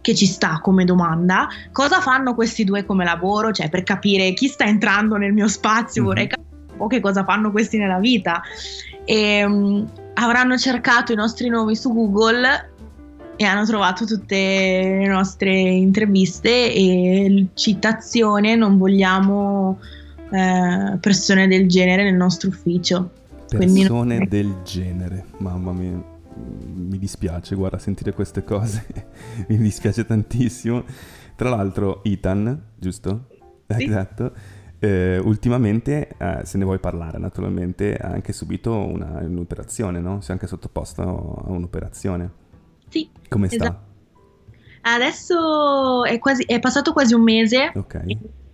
[0.00, 4.48] che ci sta come domanda cosa fanno questi due come lavoro, cioè per capire chi
[4.48, 8.42] sta entrando nel mio spazio, vorrei capire un po' che cosa fanno questi nella vita.
[9.04, 12.68] E, um, avranno cercato i nostri nomi su Google
[13.36, 19.78] e hanno trovato tutte le nostre interviste e citazione non vogliamo
[20.30, 23.10] eh, persone del genere nel nostro ufficio.
[23.48, 24.28] Persone non...
[24.28, 26.02] del genere, mamma mia,
[26.74, 28.86] mi dispiace, guarda, sentire queste cose,
[29.48, 30.84] mi dispiace tantissimo.
[31.34, 33.28] Tra l'altro, Ethan, giusto?
[33.66, 33.84] Sì.
[33.84, 34.32] Esatto.
[34.78, 40.20] Eh, ultimamente, eh, se ne vuoi parlare naturalmente, ha anche subito una, un'operazione, no?
[40.20, 42.30] Si è anche sottoposto a un'operazione.
[42.88, 43.10] Sì.
[43.28, 43.56] Come sta?
[43.56, 43.88] Esatto.
[44.82, 47.72] Adesso è, quasi, è passato quasi un mese.
[47.74, 48.02] Ok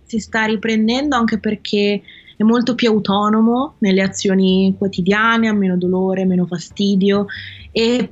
[0.07, 2.01] si sta riprendendo anche perché
[2.35, 7.25] è molto più autonomo nelle azioni quotidiane, ha meno dolore, meno fastidio.
[7.71, 8.09] E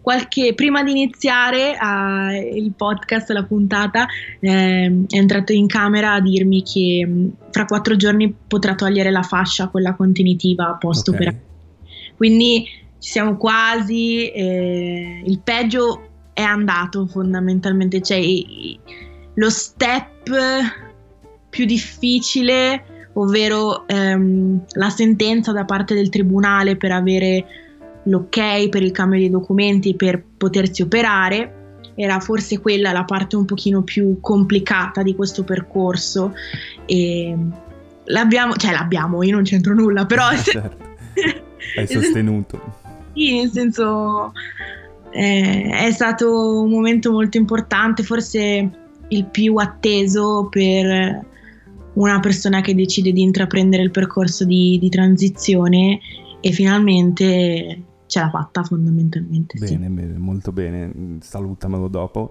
[0.00, 4.06] qualche, prima di iniziare uh, il podcast, la puntata,
[4.38, 9.22] eh, è entrato in camera a dirmi che mm, fra quattro giorni potrà togliere la
[9.22, 11.36] fascia, quella contenitiva post okay.
[12.16, 12.64] Quindi
[13.00, 18.20] ci siamo quasi, eh, il peggio è andato fondamentalmente, cioè
[19.34, 20.30] lo step
[21.56, 27.46] più difficile, ovvero ehm, la sentenza da parte del tribunale per avere
[28.02, 33.46] l'ok per il cambio dei documenti per potersi operare, era forse quella la parte un
[33.46, 36.34] pochino più complicata di questo percorso
[36.84, 37.34] e
[38.04, 40.76] l'abbiamo, cioè l'abbiamo, io non c'entro nulla, però certo.
[41.78, 42.60] hai sostenuto.
[43.14, 44.34] Sì, nel senso
[45.10, 48.70] eh, è stato un momento molto importante, forse
[49.08, 51.34] il più atteso per
[51.96, 56.00] una persona che decide di intraprendere il percorso di, di transizione
[56.40, 59.58] e finalmente ce l'ha fatta fondamentalmente.
[59.58, 59.92] Bene, sì.
[59.92, 62.30] bene, molto bene, salutamelo dopo.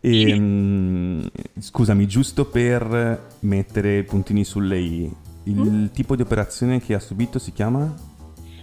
[0.00, 1.20] E, mh, mm,
[1.58, 5.12] scusami, giusto per mettere puntini sulle i,
[5.44, 5.86] il mm.
[5.92, 7.92] tipo di operazione che ha subito si chiama?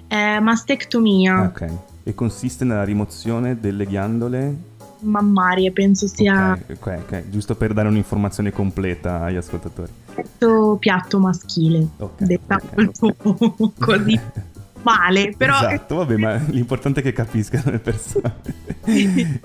[0.08, 1.42] Eh, mastectomia.
[1.42, 1.68] Ok,
[2.04, 4.72] e consiste nella rimozione delle ghiandole
[5.04, 6.54] mammarie, penso sia...
[6.54, 9.92] Ok, ok, ok, giusto per dare un'informazione completa agli ascoltatori.
[10.14, 13.74] Piatto, piatto maschile, okay, detta okay.
[13.80, 14.20] così
[14.84, 15.56] male, però...
[15.58, 18.36] Esatto, vabbè, ma l'importante è che capiscano le persone.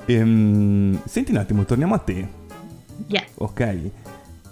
[0.06, 2.28] ehm, senti un attimo, torniamo a te.
[3.06, 3.24] Yeah.
[3.36, 3.90] Ok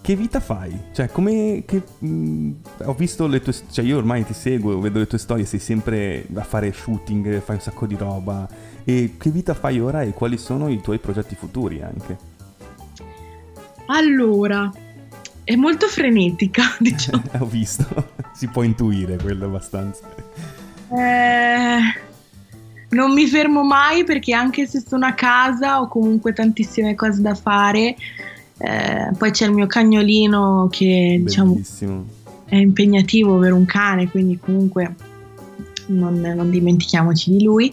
[0.06, 0.72] che vita fai?
[0.92, 1.64] Cioè, come...
[1.66, 2.52] Che, mh, mm,
[2.84, 3.52] ho visto le tue...
[3.52, 7.56] Cioè, io ormai ti seguo, vedo le tue storie, sei sempre a fare shooting, fai
[7.56, 8.48] un sacco di roba.
[8.86, 12.16] E che vita fai ora e quali sono i tuoi progetti futuri anche?
[13.86, 14.72] Allora,
[15.44, 17.22] è molto frenetica, diciamo.
[17.38, 20.08] ho visto, si può intuire quello abbastanza.
[20.88, 21.78] Eh,
[22.90, 27.34] non mi fermo mai perché anche se sono a casa ho comunque tantissime cose da
[27.34, 27.96] fare
[28.58, 31.60] eh, poi c'è il mio cagnolino che diciamo
[32.46, 34.94] è impegnativo per un cane, quindi comunque
[35.88, 37.72] non, non, dimentichiamoci di lui.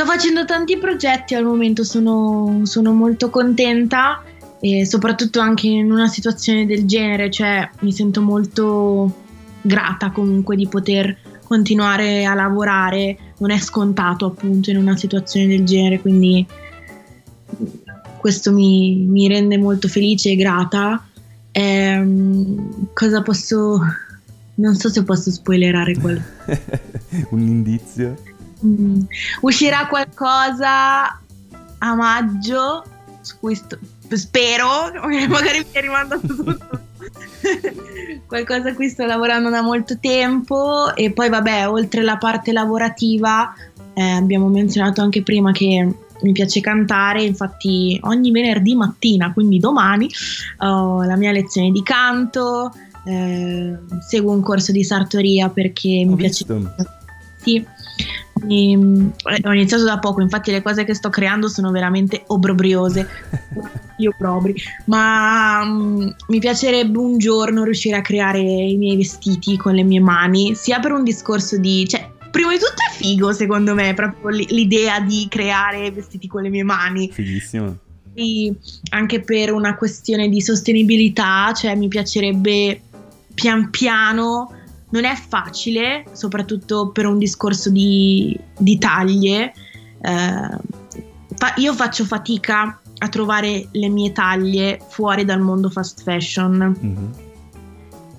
[0.00, 4.22] Sto facendo tanti progetti al momento, sono, sono molto contenta
[4.58, 9.14] e soprattutto anche in una situazione del genere, cioè mi sento molto
[9.60, 15.64] grata comunque di poter continuare a lavorare, non è scontato appunto in una situazione del
[15.64, 16.46] genere, quindi
[18.16, 21.06] questo mi, mi rende molto felice e grata.
[21.52, 23.78] Ehm, cosa posso...
[24.54, 26.80] Non so se posso spoilerare qualcosa.
[27.32, 28.16] Un indizio?
[28.64, 29.00] Mm.
[29.40, 31.18] Uscirà qualcosa
[31.78, 32.84] a maggio
[33.20, 33.78] su cui sto,
[34.10, 34.90] spero,
[35.28, 36.80] magari mi è rimandato tutto.
[38.26, 43.52] Qualcosa a cui sto lavorando da molto tempo e poi vabbè, oltre la parte lavorativa,
[43.94, 50.08] eh, abbiamo menzionato anche prima che mi piace cantare, infatti ogni venerdì mattina, quindi domani,
[50.58, 52.72] ho la mia lezione di canto,
[53.06, 56.44] eh, seguo un corso di sartoria perché ho mi visto.
[56.44, 56.74] piace...
[57.42, 57.64] Sì,
[58.48, 63.06] e, ho iniziato da poco, infatti le cose che sto creando sono veramente obbrobriose,
[63.98, 64.54] io obrobri,
[64.86, 70.00] ma um, mi piacerebbe un giorno riuscire a creare i miei vestiti con le mie
[70.00, 71.86] mani, sia per un discorso di...
[71.86, 76.48] Cioè, prima di tutto è figo secondo me, proprio l'idea di creare vestiti con le
[76.48, 77.10] mie mani.
[77.10, 77.76] Fighissimo.
[78.14, 78.54] E
[78.90, 82.80] anche per una questione di sostenibilità, cioè mi piacerebbe
[83.34, 84.54] pian piano
[84.90, 89.52] non è facile, soprattutto per un discorso di, di taglie.
[90.00, 90.58] Eh,
[91.36, 96.76] fa, io faccio fatica a trovare le mie taglie fuori dal mondo fast fashion.
[96.84, 97.06] Mm-hmm.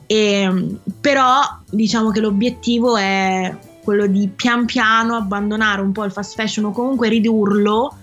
[0.08, 6.36] E, però diciamo che l'obiettivo è quello di pian piano abbandonare un po' il fast
[6.36, 7.96] fashion o comunque ridurlo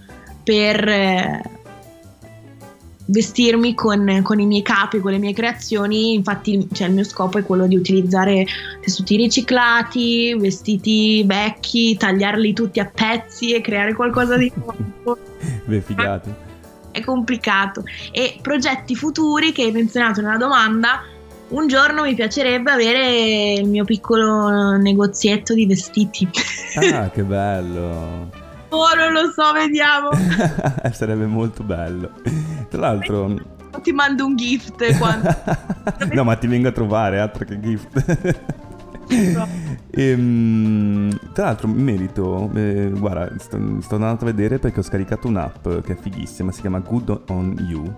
[0.42, 1.42] per eh,
[3.10, 7.38] vestirmi con, con, i miei capi, con le mie creazioni, infatti cioè, il mio scopo
[7.38, 8.46] è quello di utilizzare
[8.80, 15.18] tessuti riciclati, vestiti vecchi, tagliarli tutti a pezzi e creare qualcosa di nuovo.
[15.64, 16.32] Beh, figati.
[16.90, 17.84] È complicato.
[18.12, 21.02] E progetti futuri che hai menzionato nella domanda,
[21.48, 26.28] un giorno mi piacerebbe avere il mio piccolo negozietto di vestiti.
[26.74, 28.37] Ah, che bello!
[28.70, 30.10] Oh, non lo so, vediamo.
[30.92, 32.12] Sarebbe molto bello.
[32.68, 33.56] Tra l'altro...
[33.82, 35.34] Ti mando un gift quando...
[36.12, 38.18] no, ma ti vengo a trovare, altro che gift.
[39.90, 45.28] e, um, tra l'altro merito, eh, guarda, sto, sto, andando a vedere perché ho scaricato
[45.28, 47.94] un'app che è fighissima, si chiama Good On You.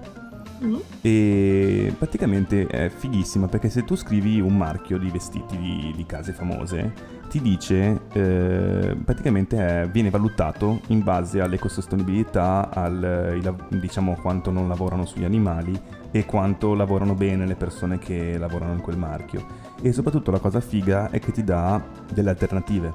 [0.62, 0.76] Mm.
[1.00, 6.32] E praticamente è fighissima perché se tu scrivi un marchio di vestiti di, di case
[6.32, 14.66] famose, ti dice eh, praticamente è, viene valutato in base all'ecosostenibilità, al diciamo quanto non
[14.66, 19.46] lavorano sugli animali e quanto lavorano bene le persone che lavorano in quel marchio.
[19.80, 21.80] E soprattutto la cosa figa è che ti dà
[22.12, 22.92] delle alternative.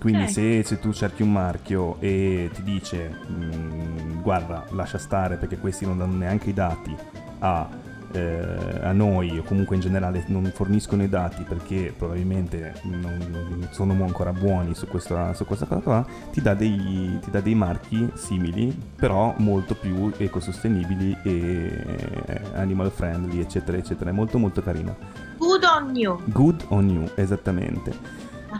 [0.00, 5.56] Quindi se, se, tu cerchi un marchio e ti dice mh, guarda lascia stare perché
[5.56, 6.94] questi non danno neanche i dati
[7.38, 7.66] a
[8.14, 13.68] eh, a noi o comunque in generale non forniscono i dati perché probabilmente non, non
[13.72, 17.54] sono ancora buoni su questa, su questa cosa qua, ti dà, dei, ti dà, dei,
[17.54, 24.96] marchi simili però molto più ecosostenibili e animal friendly eccetera eccetera, è molto molto carino.
[25.38, 26.20] Good on you.
[26.26, 27.92] Good on you, esattamente.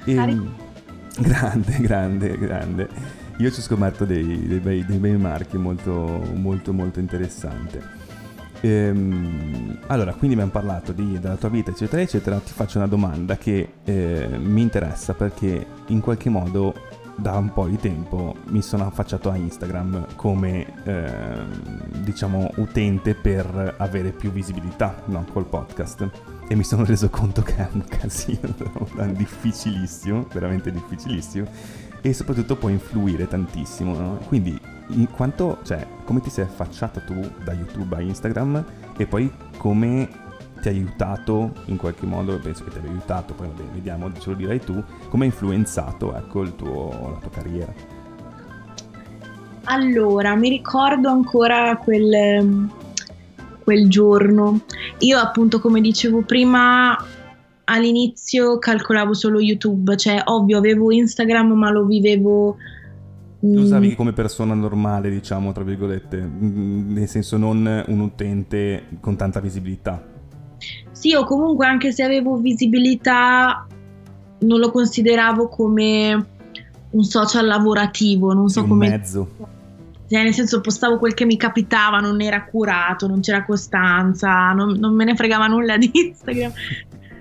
[0.04, 0.54] E, ehm,
[1.18, 2.88] grande, grande, grande.
[3.38, 5.92] Io ci ho scoperto dei, dei, bei, dei bei marchi molto
[6.34, 8.03] molto molto interessanti.
[8.64, 12.38] Ehm, allora, quindi abbiamo parlato di, della tua vita, eccetera, eccetera.
[12.38, 16.74] Ti faccio una domanda che eh, mi interessa perché in qualche modo
[17.16, 21.44] da un po' di tempo mi sono affacciato a Instagram come eh,
[22.00, 26.08] diciamo utente per avere più visibilità no, col podcast
[26.48, 28.52] e mi sono reso conto che è un casino
[29.12, 31.46] difficilissimo veramente difficilissimo
[32.00, 34.18] e soprattutto può influire tantissimo no?
[34.26, 34.60] quindi
[35.10, 38.64] quanto, cioè, come ti sei affacciata tu da YouTube a Instagram
[38.96, 40.08] e poi come
[40.60, 44.30] ti ha aiutato in qualche modo, penso che ti abbia aiutato, poi vabbè, vediamo, ce
[44.30, 47.72] lo dirai tu, come ha influenzato ecco, tuo, la tua carriera?
[49.64, 52.68] Allora, mi ricordo ancora quel,
[53.62, 54.60] quel giorno.
[54.98, 56.96] Io appunto, come dicevo prima,
[57.64, 62.56] all'inizio calcolavo solo YouTube, cioè ovvio avevo Instagram ma lo vivevo
[63.52, 63.94] lo usavi mm.
[63.94, 70.02] come persona normale, diciamo, tra virgolette, mm, nel senso non un utente con tanta visibilità.
[70.92, 73.66] Sì, o comunque anche se avevo visibilità
[74.40, 76.26] non lo consideravo come
[76.90, 78.86] un social lavorativo, non so sì, come...
[78.86, 79.28] Un mezzo.
[80.08, 84.76] Cioè, nel senso postavo quel che mi capitava, non era curato, non c'era costanza, non,
[84.78, 86.52] non me ne fregava nulla di Instagram.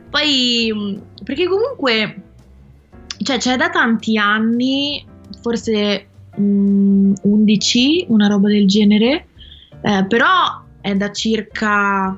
[0.09, 2.23] Poi, mm, perché comunque,
[3.23, 5.03] cioè c'è da tanti anni,
[5.41, 9.27] forse 11, una roba del genere,
[9.81, 12.17] eh, però è da circa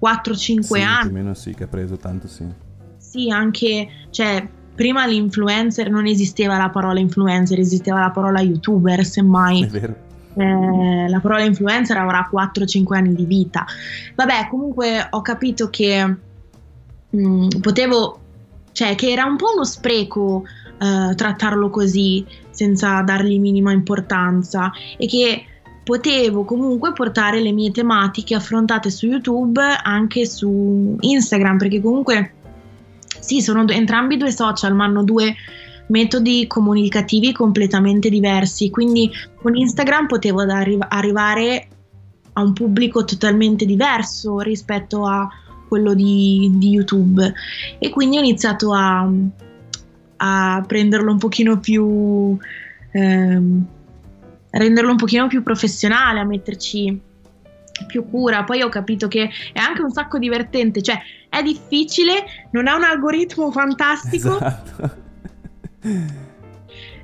[0.00, 1.00] 4-5 sì, anni.
[1.00, 2.44] Più o meno sì, che ha preso tanto sì.
[2.96, 9.64] Sì, anche, cioè, prima l'influencer non esisteva la parola influencer, esisteva la parola youtuber, semmai.
[9.64, 10.10] È vero.
[10.34, 13.66] Eh, la parola influencer avrà 4-5 anni di vita.
[14.14, 16.04] Vabbè, comunque ho capito che
[17.10, 18.20] mh, mm, potevo,
[18.72, 20.44] cioè che era un po' uno spreco
[20.82, 25.44] uh, trattarlo così senza dargli minima importanza e che
[25.84, 32.34] potevo comunque portare le mie tematiche affrontate su YouTube anche su Instagram, perché comunque
[33.20, 35.34] sì, sono entrambi due social, ma hanno due
[35.88, 39.10] metodi comunicativi completamente diversi, quindi
[39.40, 41.68] con Instagram potevo arri- arrivare
[42.34, 45.28] a un pubblico totalmente diverso rispetto a
[45.68, 47.32] quello di, di YouTube.
[47.78, 49.08] E quindi ho iniziato a,
[50.24, 52.38] a prenderlo un pochino più
[52.92, 53.64] ehm,
[54.50, 57.00] renderlo un pochino più professionale, a metterci
[57.86, 58.44] più cura.
[58.44, 62.84] Poi ho capito che è anche un sacco divertente, cioè è difficile, non è un
[62.84, 64.36] algoritmo fantastico.
[64.36, 65.00] Esatto.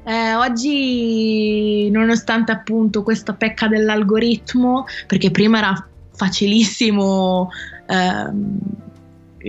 [0.04, 7.50] Eh, oggi, nonostante appunto questa pecca dell'algoritmo, perché prima era facilissimo
[7.86, 8.30] eh,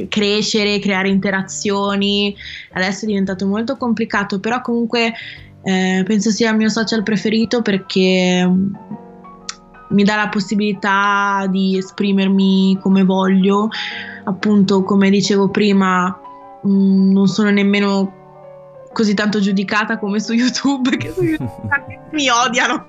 [0.08, 2.36] crescere, creare interazioni,
[2.74, 5.14] adesso è diventato molto complicato, però comunque
[5.64, 8.74] eh, penso sia il mio social preferito perché mm,
[9.90, 13.70] mi dà la possibilità di esprimermi come voglio,
[14.24, 16.08] appunto come dicevo prima
[16.64, 18.19] mh, mm, non sono nemmeno
[18.92, 21.70] così tanto giudicata come su YouTube, che su YouTube
[22.12, 22.86] mi odiano.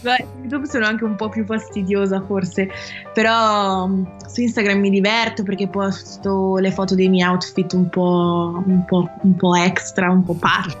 [0.00, 2.68] Beh, YouTube sono anche un po' più fastidiosa forse,
[3.12, 8.62] però mm, su Instagram mi diverto perché posto le foto dei miei outfit un po',
[8.64, 10.76] un po', un po extra, un po' party,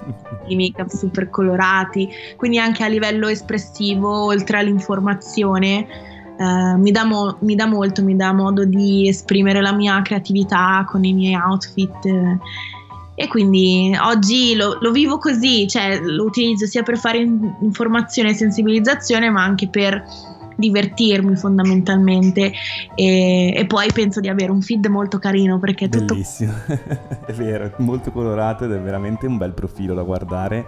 [0.48, 6.06] i make-up super colorati, quindi anche a livello espressivo, oltre all'informazione,
[6.38, 10.86] Uh, mi, dà mo- mi, dà molto, mi dà modo di esprimere la mia creatività
[10.88, 12.04] con i miei outfit.
[12.04, 12.38] Eh,
[13.20, 18.34] e quindi oggi lo, lo, vivo così, cioè lo utilizzo sia per fare informazione e
[18.34, 20.04] sensibilizzazione, ma anche per
[20.54, 22.52] divertirmi fondamentalmente.
[22.94, 26.52] E, e, poi penso di avere un feed molto carino perché è tutto bellissimo.
[27.26, 30.66] È vero è molto colorato ed è veramente un bel profilo da guardare.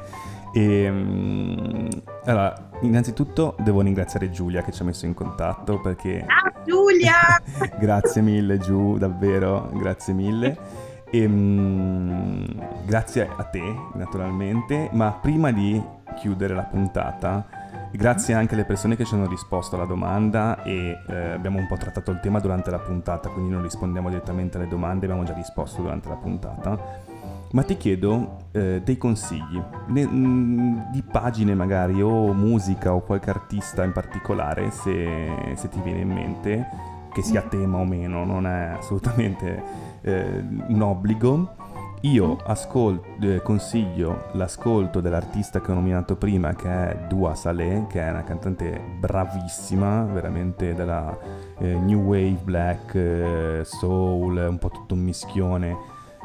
[0.53, 1.89] E um,
[2.25, 7.41] allora innanzitutto devo ringraziare Giulia che ci ha messo in contatto perché ciao Giulia!
[7.79, 12.47] Grazie mille Giù davvero grazie mille e, um,
[12.85, 13.63] grazie a te,
[13.95, 15.83] naturalmente, ma prima di
[16.17, 17.47] chiudere la puntata,
[17.93, 21.77] grazie anche alle persone che ci hanno risposto alla domanda e eh, abbiamo un po'
[21.77, 25.83] trattato il tema durante la puntata, quindi non rispondiamo direttamente alle domande, abbiamo già risposto
[25.83, 27.09] durante la puntata.
[27.53, 33.01] Ma ti chiedo eh, dei consigli ne, mh, mm, di pagine magari o musica o
[33.01, 36.69] qualche artista in particolare se, se ti viene in mente,
[37.13, 41.59] che sia tema o meno, non è assolutamente eh, un obbligo.
[42.03, 48.01] Io ascol- eh, consiglio l'ascolto dell'artista che ho nominato prima, che è Dua Saleh, che
[48.01, 51.15] è una cantante bravissima, veramente della
[51.59, 55.77] eh, New Wave, Black, eh, Soul, un po' tutto un mischione,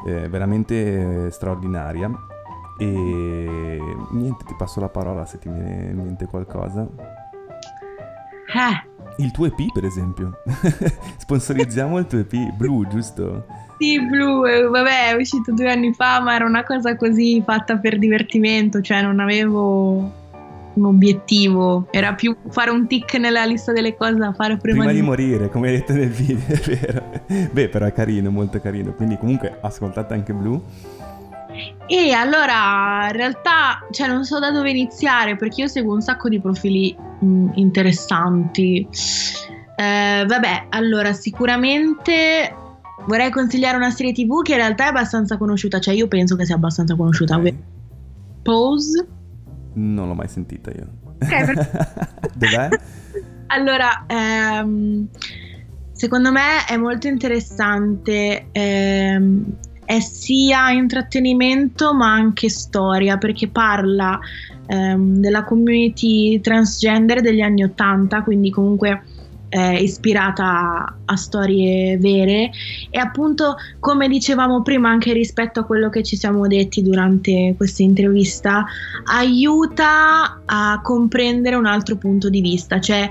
[0.06, 2.10] eh, veramente straordinaria.
[2.78, 3.78] E
[4.12, 6.86] niente, ti passo la parola se ti viene in mente qualcosa.
[8.46, 8.94] Eh.
[9.18, 10.38] Il tuo EP, per esempio.
[11.18, 13.44] Sponsorizziamo il tuo EP, Blue, giusto?
[13.78, 17.76] Sì, Blue, eh, vabbè, è uscito due anni fa, ma era una cosa così fatta
[17.76, 20.24] per divertimento, cioè non avevo
[20.76, 24.92] un obiettivo, era più fare un tick nella lista delle cose da fare prima, prima
[24.92, 25.00] di...
[25.00, 27.50] di morire, come hai detto nel video, è vero.
[27.50, 30.60] Beh, però è carino, molto carino, quindi comunque ascoltate anche Blue.
[31.86, 36.28] E allora, in realtà, cioè non so da dove iniziare perché io seguo un sacco
[36.28, 38.86] di profili mh, mm, interessanti.
[39.76, 42.54] Eh, vabbè, allora, sicuramente
[43.04, 46.44] vorrei consigliare una serie tv che in realtà è abbastanza conosciuta, cioè io penso che
[46.44, 47.36] sia abbastanza conosciuta.
[47.36, 47.56] Okay.
[48.42, 49.06] Pose?
[49.74, 50.88] Non l'ho mai sentita io.
[51.20, 52.68] Ok, Dov'è?
[53.48, 55.08] allora, ehm,
[55.92, 58.48] secondo me è molto interessante.
[58.52, 59.44] Ehm,
[59.84, 64.18] è sia intrattenimento ma anche storia perché parla
[64.66, 69.02] ehm, della community transgender degli anni 80, quindi comunque
[69.48, 72.50] eh, ispirata a storie vere
[72.90, 77.82] e appunto come dicevamo prima anche rispetto a quello che ci siamo detti durante questa
[77.82, 78.64] intervista
[79.04, 83.08] aiuta a comprendere un altro punto di vista cioè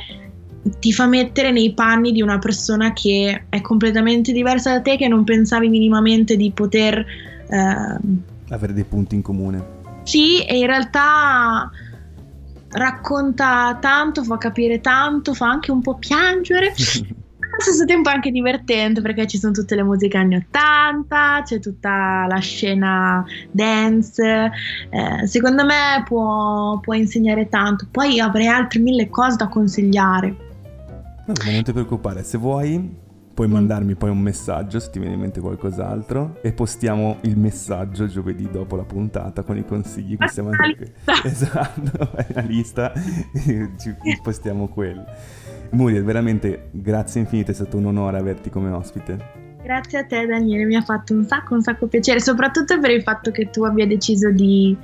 [0.80, 5.08] ti fa mettere nei panni di una persona che è completamente diversa da te che
[5.08, 7.06] non pensavi minimamente di poter
[7.48, 7.98] eh,
[8.50, 9.74] avere dei punti in comune.
[10.04, 11.70] Sì e in realtà
[12.76, 16.74] racconta tanto, fa capire tanto, fa anche un po' piangere.
[17.56, 21.60] Allo stesso tempo è anche divertente perché ci sono tutte le musiche anni 80, c'è
[21.60, 24.52] tutta la scena dance.
[24.90, 27.88] Eh, secondo me può, può, insegnare tanto.
[27.90, 30.36] Poi avrei altre mille cose da consigliare.
[31.28, 33.04] No, non ti preoccupare, se vuoi
[33.36, 38.08] puoi mandarmi poi un messaggio se ti viene in mente qualcos'altro e postiamo il messaggio
[38.08, 40.86] giovedì dopo la puntata con i consigli che stiamo andando
[41.24, 42.94] esatto la lista
[43.78, 45.06] ci postiamo quello
[45.72, 49.44] Muriel veramente grazie infinite è stato un onore averti come ospite.
[49.64, 53.02] Grazie a te Daniele, mi ha fatto un sacco, un sacco piacere, soprattutto per il
[53.02, 54.78] fatto che tu abbia deciso di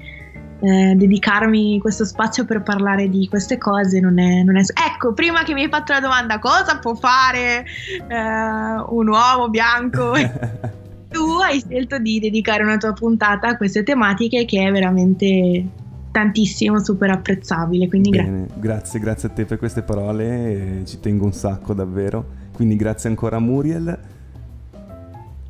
[0.61, 3.99] eh, dedicarmi questo spazio per parlare di queste cose.
[3.99, 4.61] Non è, non è...
[4.61, 7.65] Ecco, prima che mi hai fatto la domanda cosa può fare
[8.07, 10.13] eh, un uomo bianco,
[11.09, 15.65] tu hai scelto di dedicare una tua puntata a queste tematiche che è veramente
[16.11, 17.87] tantissimo, super apprezzabile.
[17.87, 18.59] Quindi Bene, grazie.
[18.59, 22.39] grazie, grazie a te per queste parole, ci tengo un sacco davvero.
[22.53, 23.99] Quindi grazie ancora Muriel.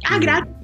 [0.03, 0.55] Ah, grazie.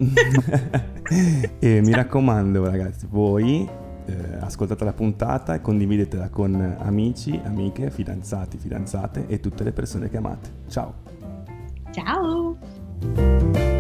[1.60, 8.58] e mi raccomando, ragazzi, voi eh, ascoltate la puntata e condividetela con amici, amiche, fidanzati,
[8.58, 10.50] fidanzate e tutte le persone che amate.
[10.68, 10.94] Ciao.
[11.92, 13.76] Ciao.